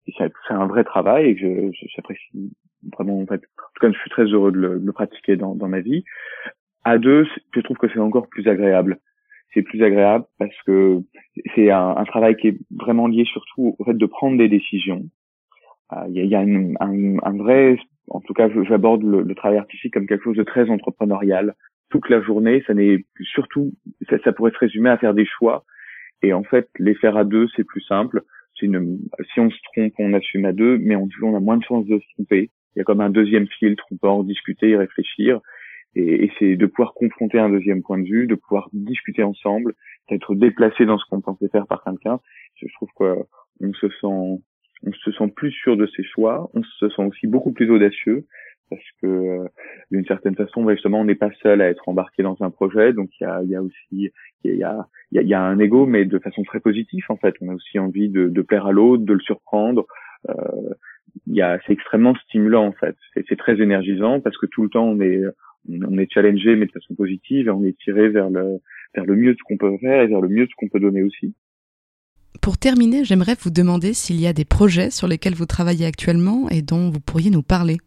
et 0.08 0.14
c'est 0.18 0.32
un 0.50 0.68
vrai 0.68 0.84
travail 0.84 1.30
et 1.30 1.36
que 1.36 1.72
j'apprécie 1.96 2.54
vraiment 2.94 3.20
en 3.20 3.26
tout 3.26 3.38
cas 3.82 3.92
je 3.92 3.98
suis 3.98 4.10
très 4.10 4.26
heureux 4.26 4.52
de 4.52 4.58
le, 4.58 4.80
de 4.80 4.86
le 4.86 4.94
pratiquer 4.94 5.36
dans, 5.36 5.56
dans 5.56 5.68
ma 5.68 5.82
vie. 5.82 6.04
À 6.84 6.98
deux 6.98 7.28
je 7.54 7.60
trouve 7.62 7.78
que 7.78 7.90
c'est 7.90 8.00
encore 8.00 8.28
plus 8.28 8.48
agréable. 8.48 9.00
C'est 9.54 9.62
plus 9.62 9.84
agréable 9.84 10.26
parce 10.38 10.56
que 10.66 11.00
c'est 11.56 11.72
un, 11.72 11.96
un, 11.96 12.04
travail 12.04 12.36
qui 12.36 12.50
est 12.50 12.58
vraiment 12.72 13.08
lié 13.08 13.24
surtout 13.26 13.76
au 13.80 13.86
fait 13.86 13.94
de 13.94 14.06
prendre 14.06 14.38
des 14.38 14.50
décisions. 14.50 15.06
Euh, 15.94 16.06
il 16.10 16.26
y 16.26 16.36
a, 16.36 16.42
y 16.42 16.46
une, 16.46 16.76
un, 16.80 17.18
un, 17.24 17.38
vrai, 17.38 17.78
en 18.10 18.22
tout 18.22 18.34
cas, 18.34 18.50
j'aborde 18.68 19.04
le, 19.04 19.22
le, 19.22 19.36
travail 19.36 19.58
artistique 19.58 19.94
comme 19.94 20.08
quelque 20.08 20.24
chose 20.24 20.38
de 20.38 20.44
très 20.44 20.70
entrepreneurial. 20.70 21.56
Toute 21.90 22.10
la 22.10 22.22
journée, 22.22 22.64
ça 22.66 22.74
n'est 22.74 23.06
surtout, 23.22 23.74
ça, 24.10 24.18
ça, 24.24 24.34
pourrait 24.34 24.52
se 24.52 24.58
résumer 24.58 24.90
à 24.90 24.98
faire 24.98 25.14
des 25.14 25.26
choix. 25.26 25.64
Et 26.22 26.34
en 26.34 26.44
fait, 26.44 26.68
les 26.80 26.96
faire 26.96 27.18
à 27.18 27.24
deux, 27.24 27.48
c'est 27.56 27.64
plus 27.64 27.82
simple. 27.82 28.24
Une, 28.62 29.00
si 29.34 29.40
on 29.40 29.50
se 29.50 29.58
trompe, 29.74 29.94
on 30.00 30.14
assume 30.14 30.46
à 30.46 30.54
deux, 30.54 30.78
mais 30.80 30.96
on, 30.96 31.08
on 31.22 31.36
a 31.36 31.40
moins 31.40 31.58
de 31.58 31.64
chances 31.64 31.86
de 31.86 32.00
se 32.00 32.14
tromper. 32.16 32.50
Il 32.76 32.80
y 32.80 32.82
a 32.82 32.84
comme 32.84 33.02
un 33.02 33.10
deuxième 33.10 33.48
filtre, 33.48 33.86
on 34.02 34.08
en 34.08 34.24
discuter 34.24 34.70
et 34.70 34.78
réfléchir 34.78 35.40
et, 35.96 36.26
et 36.26 36.32
c'est 36.38 36.56
de 36.56 36.66
pouvoir 36.66 36.94
confronter 36.94 37.40
un 37.40 37.50
deuxième 37.50 37.82
point 37.82 37.98
de 37.98 38.06
vue, 38.06 38.28
de 38.28 38.36
pouvoir 38.36 38.70
discuter 38.74 39.24
ensemble, 39.24 39.74
d'être 40.10 40.36
déplacé 40.36 40.86
dans 40.86 40.98
ce 40.98 41.06
qu'on 41.10 41.22
pensait 41.22 41.50
faire 41.50 41.68
par 41.68 41.84
quelqu'un. 41.84 42.20
Je 42.56 42.68
trouve 42.76 42.90
qu'on 42.96 43.74
se 43.74 43.90
sent 43.90 44.44
on 44.84 44.92
se 44.92 45.12
sent 45.12 45.32
plus 45.36 45.52
sûr 45.52 45.78
de 45.78 45.88
ses 45.96 46.04
choix, 46.04 46.50
on 46.54 46.64
se 46.64 46.90
sent 46.90 47.04
aussi 47.04 47.28
beaucoup 47.28 47.52
plus 47.52 47.70
audacieux 47.70 48.26
parce 48.70 48.82
que 49.02 49.08
euh, 49.08 49.48
d'une 49.92 50.06
certaine 50.06 50.36
façon, 50.36 50.64
bah, 50.64 50.74
justement, 50.74 51.02
on 51.02 51.06
n'est 51.06 51.16
pas 51.16 51.32
seul 51.42 51.62
à 51.62 51.70
être 51.70 51.88
embarqué 51.88 52.24
dans 52.24 52.38
un 52.42 52.50
projet, 52.50 52.94
donc 52.94 53.10
il 53.20 53.24
y 53.24 53.28
a, 53.28 53.44
y 53.44 53.56
a, 53.56 53.62
aussi 53.62 54.12
il 54.44 54.56
y 54.56 54.64
a, 54.64 54.88
y, 55.12 55.20
a, 55.20 55.22
y 55.22 55.34
a, 55.34 55.42
un 55.42 55.60
ego, 55.60 55.86
mais 55.86 56.06
de 56.06 56.20
façon 56.20 56.44
très 56.44 56.60
positive 56.60 57.06
en 57.10 57.18
fait. 57.18 57.36
On 57.42 57.50
a 57.50 57.54
aussi 57.54 57.80
envie 57.80 58.10
de, 58.10 58.28
de 58.28 58.42
plaire 58.42 58.66
à 58.66 58.72
l'autre, 58.72 59.04
de 59.04 59.14
le 59.14 59.20
surprendre. 59.20 59.86
Euh, 60.30 60.34
y 61.28 61.42
a, 61.42 61.60
c'est 61.66 61.74
extrêmement 61.74 62.16
stimulant 62.16 62.66
en 62.66 62.74
fait. 62.74 62.96
C'est, 63.14 63.26
c'est 63.30 63.38
très 63.38 63.62
énergisant 63.62 64.20
parce 64.20 64.38
que 64.38 64.48
tout 64.48 64.64
le 64.64 64.70
temps 64.70 64.86
on 64.86 65.00
est 65.00 65.22
on 65.68 65.98
est 65.98 66.12
challengé 66.12 66.56
mais 66.56 66.68
de 66.68 66.72
façon 66.72 66.94
positive 66.94 67.48
et 67.48 67.50
on 67.50 67.64
est 67.64 67.78
tiré 67.80 68.10
vers 68.10 68.30
le 68.30 68.60
vers 68.94 69.06
le 69.06 69.16
mieux 69.16 69.34
de 69.34 69.38
ce 69.38 69.44
qu'on 69.44 69.58
peut 69.58 69.78
faire 69.80 70.02
et 70.02 70.08
vers 70.08 70.22
le 70.22 70.30
mieux 70.30 70.46
de 70.46 70.50
ce 70.50 70.56
qu'on 70.58 70.70
peut 70.70 70.80
donner 70.80 71.04
aussi. 71.04 71.34
Pour 72.46 72.60
terminer, 72.60 73.04
j'aimerais 73.04 73.36
vous 73.42 73.50
demander 73.50 73.96
s'il 73.96 74.22
y 74.22 74.28
a 74.28 74.32
des 74.32 74.46
projets 74.46 74.92
sur 74.92 75.08
lesquels 75.08 75.34
vous 75.34 75.48
travaillez 75.48 75.84
actuellement 75.88 76.48
et 76.50 76.62
dont 76.62 76.92
vous 76.92 77.00
pourriez 77.00 77.32
nous 77.32 77.42
parler. 77.42 77.78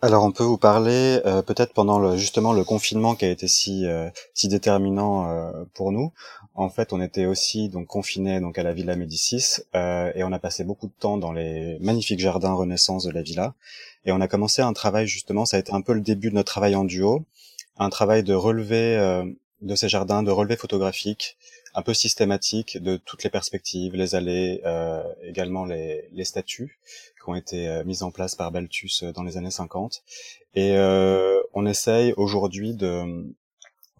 Alors 0.00 0.22
on 0.22 0.30
peut 0.30 0.44
vous 0.44 0.58
parler 0.58 1.20
euh, 1.26 1.42
peut-être 1.42 1.72
pendant 1.72 1.98
le, 1.98 2.16
justement 2.16 2.52
le 2.52 2.62
confinement 2.62 3.16
qui 3.16 3.24
a 3.24 3.30
été 3.30 3.48
si 3.48 3.88
euh, 3.88 4.08
si 4.32 4.46
déterminant 4.46 5.28
euh, 5.28 5.64
pour 5.74 5.90
nous. 5.90 6.12
En 6.54 6.70
fait, 6.70 6.92
on 6.92 7.00
était 7.00 7.26
aussi 7.26 7.68
donc 7.68 7.88
confinés 7.88 8.38
donc 8.38 8.58
à 8.58 8.62
la 8.62 8.72
Villa 8.72 8.94
Médicis 8.94 9.56
euh, 9.74 10.12
et 10.14 10.22
on 10.22 10.30
a 10.30 10.38
passé 10.38 10.62
beaucoup 10.62 10.86
de 10.86 10.94
temps 10.96 11.16
dans 11.16 11.32
les 11.32 11.76
magnifiques 11.80 12.20
jardins 12.20 12.52
Renaissance 12.52 13.02
de 13.02 13.10
la 13.10 13.22
villa. 13.22 13.54
Et 14.04 14.12
on 14.12 14.20
a 14.20 14.28
commencé 14.28 14.62
un 14.62 14.72
travail 14.72 15.08
justement, 15.08 15.46
ça 15.46 15.56
a 15.56 15.60
été 15.60 15.72
un 15.72 15.80
peu 15.80 15.94
le 15.94 16.00
début 16.00 16.30
de 16.30 16.36
notre 16.36 16.52
travail 16.52 16.76
en 16.76 16.84
duo, 16.84 17.24
un 17.76 17.90
travail 17.90 18.22
de 18.22 18.34
relevé 18.34 18.96
euh, 18.98 19.24
de 19.62 19.74
ces 19.74 19.88
jardins, 19.88 20.22
de 20.22 20.30
relevé 20.30 20.56
photographique, 20.56 21.36
un 21.74 21.82
peu 21.82 21.94
systématique 21.94 22.78
de 22.78 22.96
toutes 22.96 23.24
les 23.24 23.30
perspectives, 23.30 23.94
les 23.94 24.14
allées, 24.14 24.60
euh, 24.64 25.02
également 25.22 25.64
les, 25.64 26.08
les 26.12 26.24
statues 26.24 26.78
qui 27.22 27.28
ont 27.28 27.34
été 27.34 27.68
euh, 27.68 27.84
mises 27.84 28.02
en 28.02 28.10
place 28.10 28.34
par 28.34 28.50
Balthus 28.50 29.04
dans 29.14 29.22
les 29.22 29.36
années 29.36 29.50
50. 29.50 30.02
Et 30.54 30.72
euh, 30.76 31.40
on 31.54 31.66
essaye 31.66 32.12
aujourd'hui 32.16 32.74
de 32.74 33.26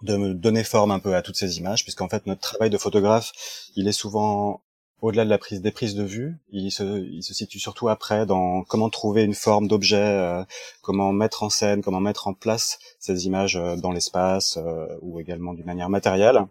de 0.03 0.33
donner 0.33 0.65
forme 0.65 0.93
un 0.93 0.99
peu 0.99 1.15
à 1.15 1.21
toutes 1.21 1.37
ces 1.37 1.59
images, 1.59 1.83
puisqu'en 1.83 2.09
fait 2.09 2.27
notre 2.27 2.41
travail 2.41 2.71
de 2.71 2.79
photographe, 2.79 3.33
il 3.77 3.87
est 3.87 3.93
souvent 3.93 4.63
au-delà 5.03 5.25
de 5.25 5.31
la 5.31 5.39
prise 5.39 5.63
des 5.63 5.71
prises 5.71 5.95
de 5.95 6.05
vue, 6.05 6.37
il 6.51 6.71
se, 6.71 6.83
il 6.83 7.23
se 7.23 7.33
situe 7.33 7.59
surtout 7.59 7.89
après 7.89 8.27
dans 8.27 8.65
comment 8.65 8.91
trouver 8.91 9.23
une 9.25 9.35
forme 9.35 9.67
d'objet, 9.67 9.97
euh, 9.97 10.45
comment 10.83 11.13
mettre 11.13 11.43
en 11.43 11.49
scène, 11.51 11.83
comment 11.83 12.01
mettre 12.01 12.29
en 12.29 12.35
place 12.35 12.79
ces 12.99 13.27
images 13.27 13.57
euh, 13.57 13.77
dans 13.77 13.93
l'espace 13.93 14.59
euh, 14.59 14.87
ou 15.01 15.19
également 15.21 15.55
d'une 15.55 15.65
manière 15.65 15.89
matérielle. 15.89 16.45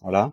Voilà. 0.00 0.32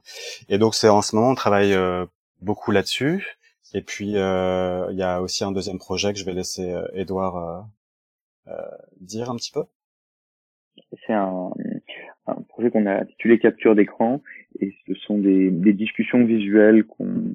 Et 0.50 0.58
donc 0.58 0.76
c'est 0.76 0.90
en 0.90 1.02
ce 1.02 1.16
moment 1.16 1.32
on 1.32 1.36
travaille 1.36 1.74
euh, 1.74 2.06
beaucoup 2.42 2.72
là-dessus. 2.72 3.38
Et 3.74 3.82
puis 3.82 4.08
il 4.08 4.14
y 4.14 5.04
a 5.04 5.22
aussi 5.22 5.44
un 5.44 5.52
deuxième 5.52 5.78
projet 5.78 6.14
que 6.14 6.20
je 6.20 6.26
vais 6.26 6.34
laisser 6.34 6.74
Edouard 6.94 7.68
dire 9.02 9.30
un 9.30 9.36
petit 9.36 9.52
peu. 9.52 9.64
C'est 11.06 11.14
un, 11.14 11.52
un 12.28 12.42
projet 12.44 12.70
qu'on 12.70 12.86
a 12.86 13.02
intitulé 13.02 13.40
Capture 13.40 13.76
d'écran 13.76 14.22
et 14.60 14.74
ce 14.88 14.94
sont 14.94 15.18
des, 15.18 15.50
des 15.50 15.74
discussions 15.74 16.24
visuelles 16.24 16.86
qu'on 16.86 17.34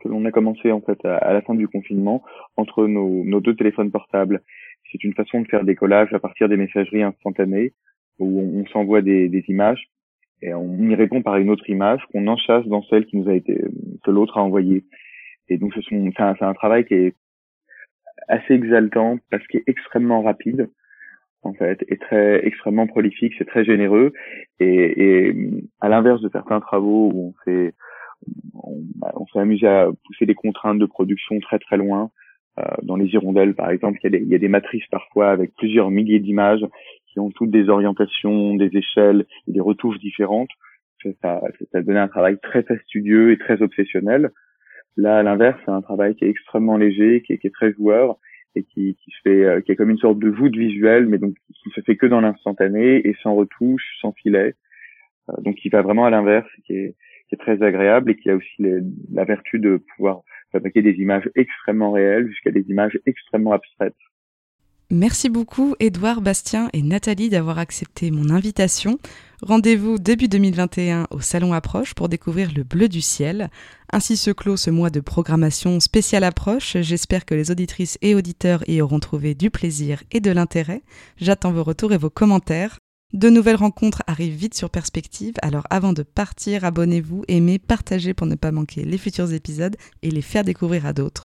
que 0.00 0.08
l'on 0.08 0.24
a 0.24 0.30
commencé 0.30 0.70
en 0.70 0.80
fait 0.80 1.04
à, 1.04 1.32
la 1.32 1.42
fin 1.42 1.54
du 1.54 1.68
confinement 1.68 2.22
entre 2.56 2.86
nos, 2.86 3.24
nos 3.24 3.40
deux 3.40 3.56
téléphones 3.56 3.90
portables. 3.90 4.42
C'est 4.90 5.02
une 5.04 5.14
façon 5.14 5.40
de 5.40 5.48
faire 5.48 5.64
des 5.64 5.74
collages 5.74 6.12
à 6.12 6.18
partir 6.18 6.48
des 6.48 6.56
messageries 6.56 7.02
instantanées 7.02 7.72
où 8.18 8.40
on, 8.40 8.66
s'envoie 8.66 9.02
des, 9.02 9.28
des, 9.28 9.44
images 9.48 9.90
et 10.42 10.54
on 10.54 10.78
y 10.88 10.94
répond 10.94 11.22
par 11.22 11.36
une 11.36 11.50
autre 11.50 11.68
image 11.68 12.00
qu'on 12.12 12.26
enchasse 12.26 12.66
dans 12.66 12.82
celle 12.82 13.06
qui 13.06 13.16
nous 13.16 13.28
a 13.28 13.34
été 13.34 13.60
que 14.04 14.10
l'autre 14.10 14.38
a 14.38 14.42
envoyée. 14.42 14.84
Et 15.48 15.58
donc 15.58 15.72
c'est 15.74 16.20
un, 16.20 16.34
un 16.40 16.54
travail 16.54 16.84
qui 16.84 16.94
est 16.94 17.14
assez 18.28 18.54
exaltant 18.54 19.18
parce 19.30 19.46
qu'il 19.46 19.60
est 19.60 19.68
extrêmement 19.68 20.22
rapide 20.22 20.68
en 21.42 21.54
fait, 21.54 21.84
est 21.88 22.00
très 22.00 22.44
extrêmement 22.46 22.86
prolifique, 22.86 23.32
c'est 23.38 23.46
très 23.46 23.64
généreux. 23.64 24.12
Et, 24.60 25.26
et 25.28 25.36
à 25.80 25.88
l'inverse 25.88 26.20
de 26.20 26.28
certains 26.30 26.60
travaux 26.60 27.10
où 27.12 27.28
on 27.28 27.34
s'est 27.44 27.74
on, 28.54 28.82
on 29.14 29.26
s'est 29.26 29.38
amusé 29.38 29.66
à 29.66 29.88
pousser 30.06 30.26
des 30.26 30.34
contraintes 30.34 30.78
de 30.78 30.86
production 30.86 31.38
très 31.40 31.58
très 31.58 31.76
loin. 31.76 32.10
Euh, 32.58 32.64
dans 32.82 32.96
les 32.96 33.06
hirondelles, 33.06 33.54
par 33.54 33.70
exemple, 33.70 34.00
il 34.02 34.14
y, 34.14 34.18
il 34.18 34.28
y 34.28 34.34
a 34.34 34.38
des 34.38 34.48
matrices 34.48 34.86
parfois 34.90 35.30
avec 35.30 35.54
plusieurs 35.54 35.90
milliers 35.90 36.18
d'images 36.18 36.66
qui 37.10 37.20
ont 37.20 37.30
toutes 37.30 37.50
des 37.50 37.68
orientations, 37.68 38.54
des 38.54 38.76
échelles 38.76 39.26
et 39.46 39.52
des 39.52 39.60
retouches 39.60 39.98
différentes. 39.98 40.50
Ça, 41.22 41.40
ça, 41.72 41.82
donné 41.82 41.98
un 41.98 42.08
travail 42.08 42.38
très 42.40 42.62
fastidieux 42.62 43.32
et 43.32 43.38
très 43.38 43.62
obsessionnel. 43.62 44.30
Là, 44.96 45.18
à 45.18 45.22
l'inverse, 45.22 45.58
c'est 45.64 45.70
un 45.70 45.82
travail 45.82 46.16
qui 46.16 46.24
est 46.24 46.28
extrêmement 46.28 46.76
léger, 46.76 47.22
qui 47.22 47.34
est, 47.34 47.38
qui 47.38 47.46
est 47.46 47.54
très 47.54 47.72
joueur 47.72 48.16
et 48.56 48.64
qui, 48.64 48.96
qui 48.96 49.12
fait, 49.22 49.44
euh, 49.44 49.60
qui 49.60 49.72
est 49.72 49.76
comme 49.76 49.90
une 49.90 49.98
sorte 49.98 50.18
de 50.18 50.28
voûte 50.28 50.56
visuelle, 50.56 51.06
mais 51.06 51.18
donc 51.18 51.34
qui 51.54 51.70
se 51.70 51.80
fait 51.82 51.96
que 51.96 52.06
dans 52.06 52.20
l'instantané 52.20 53.06
et 53.06 53.14
sans 53.22 53.34
retouche, 53.34 53.84
sans 54.00 54.12
filet. 54.12 54.54
Euh, 55.30 55.40
donc 55.42 55.56
qui 55.56 55.68
va 55.68 55.82
vraiment 55.82 56.04
à 56.04 56.10
l'inverse, 56.10 56.48
qui 56.64 56.72
est, 56.74 56.96
qui 57.28 57.34
est 57.34 57.38
très 57.38 57.62
agréable 57.62 58.10
et 58.10 58.16
qui 58.16 58.30
a 58.30 58.36
aussi 58.36 58.64
la 59.12 59.24
vertu 59.24 59.58
de 59.58 59.82
pouvoir 59.94 60.22
fabriquer 60.50 60.82
des 60.82 60.94
images 60.94 61.30
extrêmement 61.34 61.92
réelles 61.92 62.28
jusqu'à 62.28 62.50
des 62.50 62.68
images 62.68 62.98
extrêmement 63.06 63.52
abstraites. 63.52 63.94
Merci 64.90 65.28
beaucoup 65.28 65.74
Edouard, 65.80 66.22
Bastien 66.22 66.70
et 66.72 66.80
Nathalie 66.80 67.28
d'avoir 67.28 67.58
accepté 67.58 68.10
mon 68.10 68.30
invitation. 68.30 68.98
Rendez-vous 69.42 69.98
début 69.98 70.28
2021 70.28 71.08
au 71.10 71.20
Salon 71.20 71.52
Approche 71.52 71.92
pour 71.92 72.08
découvrir 72.08 72.50
le 72.56 72.62
bleu 72.64 72.88
du 72.88 73.02
ciel. 73.02 73.50
Ainsi 73.92 74.16
se 74.16 74.30
clôt 74.30 74.56
ce 74.56 74.70
mois 74.70 74.88
de 74.88 75.00
programmation 75.00 75.78
spéciale 75.78 76.24
Approche. 76.24 76.78
J'espère 76.80 77.26
que 77.26 77.34
les 77.34 77.50
auditrices 77.50 77.98
et 78.00 78.14
auditeurs 78.14 78.66
y 78.66 78.80
auront 78.80 78.98
trouvé 78.98 79.34
du 79.34 79.50
plaisir 79.50 80.02
et 80.10 80.20
de 80.20 80.30
l'intérêt. 80.30 80.82
J'attends 81.18 81.52
vos 81.52 81.64
retours 81.64 81.92
et 81.92 81.98
vos 81.98 82.08
commentaires. 82.08 82.78
De 83.12 83.28
nouvelles 83.28 83.56
rencontres 83.56 84.02
arrivent 84.06 84.36
vite 84.36 84.54
sur 84.54 84.70
Perspective, 84.70 85.34
alors 85.42 85.64
avant 85.68 85.92
de 85.92 86.02
partir, 86.02 86.64
abonnez-vous, 86.64 87.24
aimez, 87.28 87.58
partagez 87.58 88.14
pour 88.14 88.26
ne 88.26 88.36
pas 88.36 88.52
manquer 88.52 88.84
les 88.84 88.98
futurs 88.98 89.34
épisodes 89.34 89.76
et 90.02 90.10
les 90.10 90.22
faire 90.22 90.44
découvrir 90.44 90.86
à 90.86 90.94
d'autres. 90.94 91.24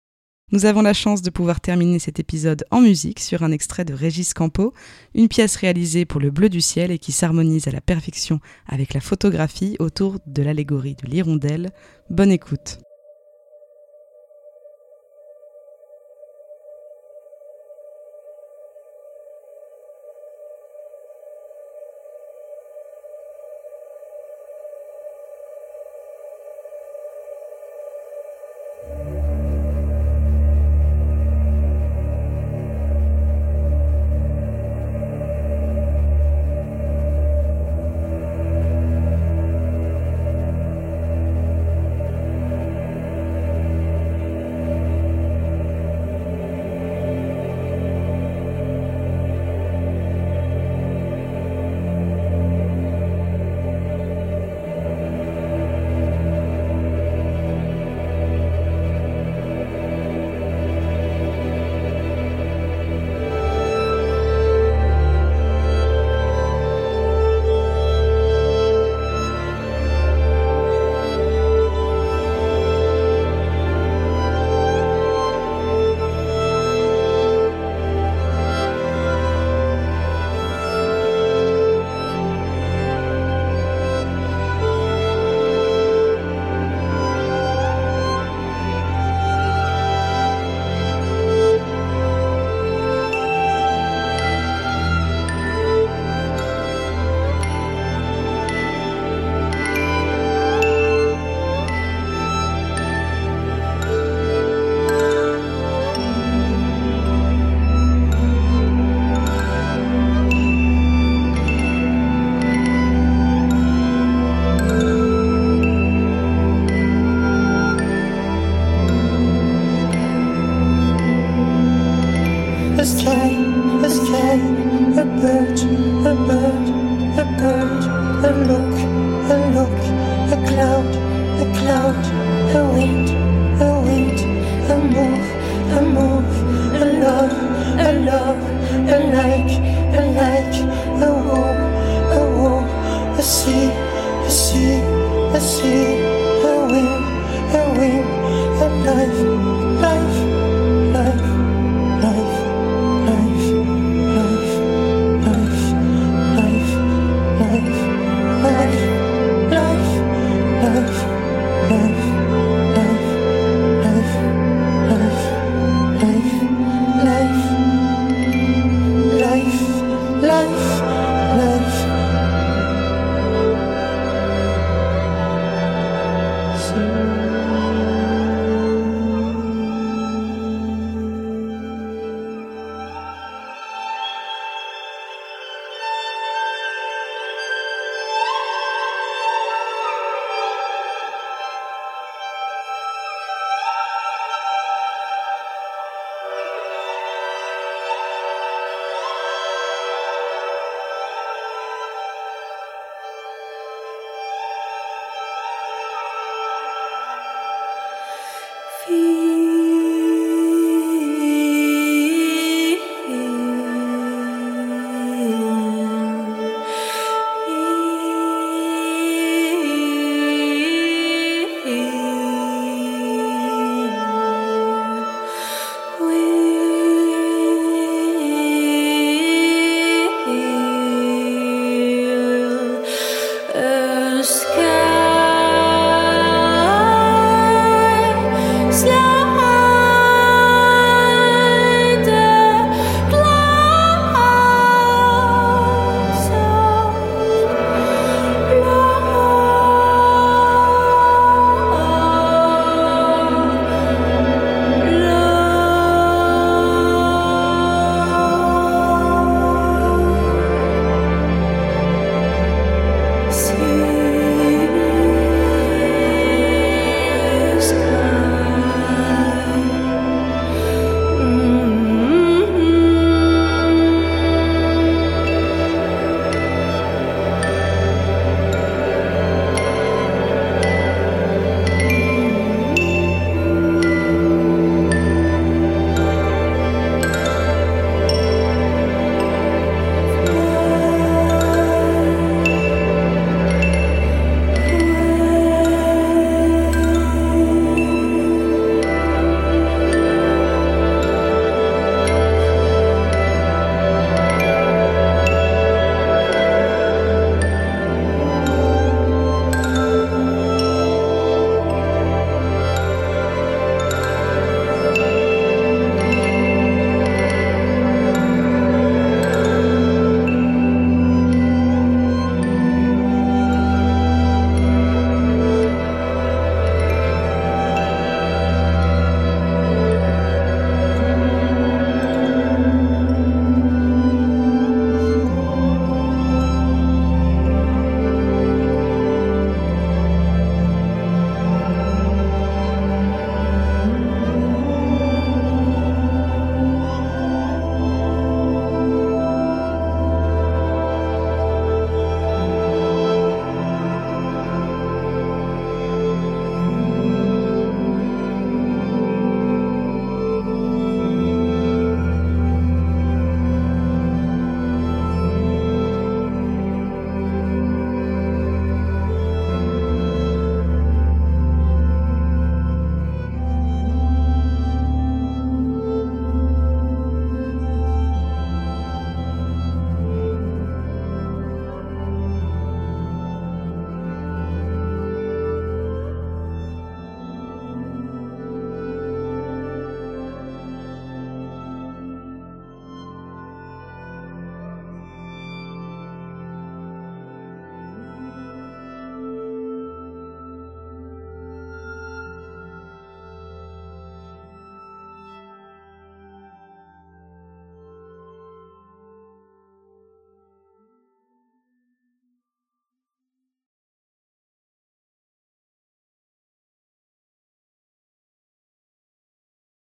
Nous 0.50 0.64
avons 0.64 0.80
la 0.80 0.94
chance 0.94 1.20
de 1.20 1.28
pouvoir 1.28 1.60
terminer 1.60 1.98
cet 1.98 2.18
épisode 2.18 2.64
en 2.70 2.80
musique 2.80 3.20
sur 3.20 3.42
un 3.42 3.52
extrait 3.52 3.84
de 3.84 3.92
Régis 3.92 4.32
Campo, 4.32 4.72
une 5.14 5.28
pièce 5.28 5.56
réalisée 5.56 6.06
pour 6.06 6.22
le 6.22 6.30
bleu 6.30 6.48
du 6.48 6.62
ciel 6.62 6.90
et 6.90 6.98
qui 6.98 7.12
s'harmonise 7.12 7.68
à 7.68 7.70
la 7.70 7.82
perfection 7.82 8.40
avec 8.66 8.94
la 8.94 9.00
photographie 9.00 9.76
autour 9.78 10.16
de 10.26 10.42
l'allégorie 10.42 10.96
de 10.96 11.06
l'hirondelle. 11.06 11.70
Bonne 12.08 12.32
écoute. 12.32 12.78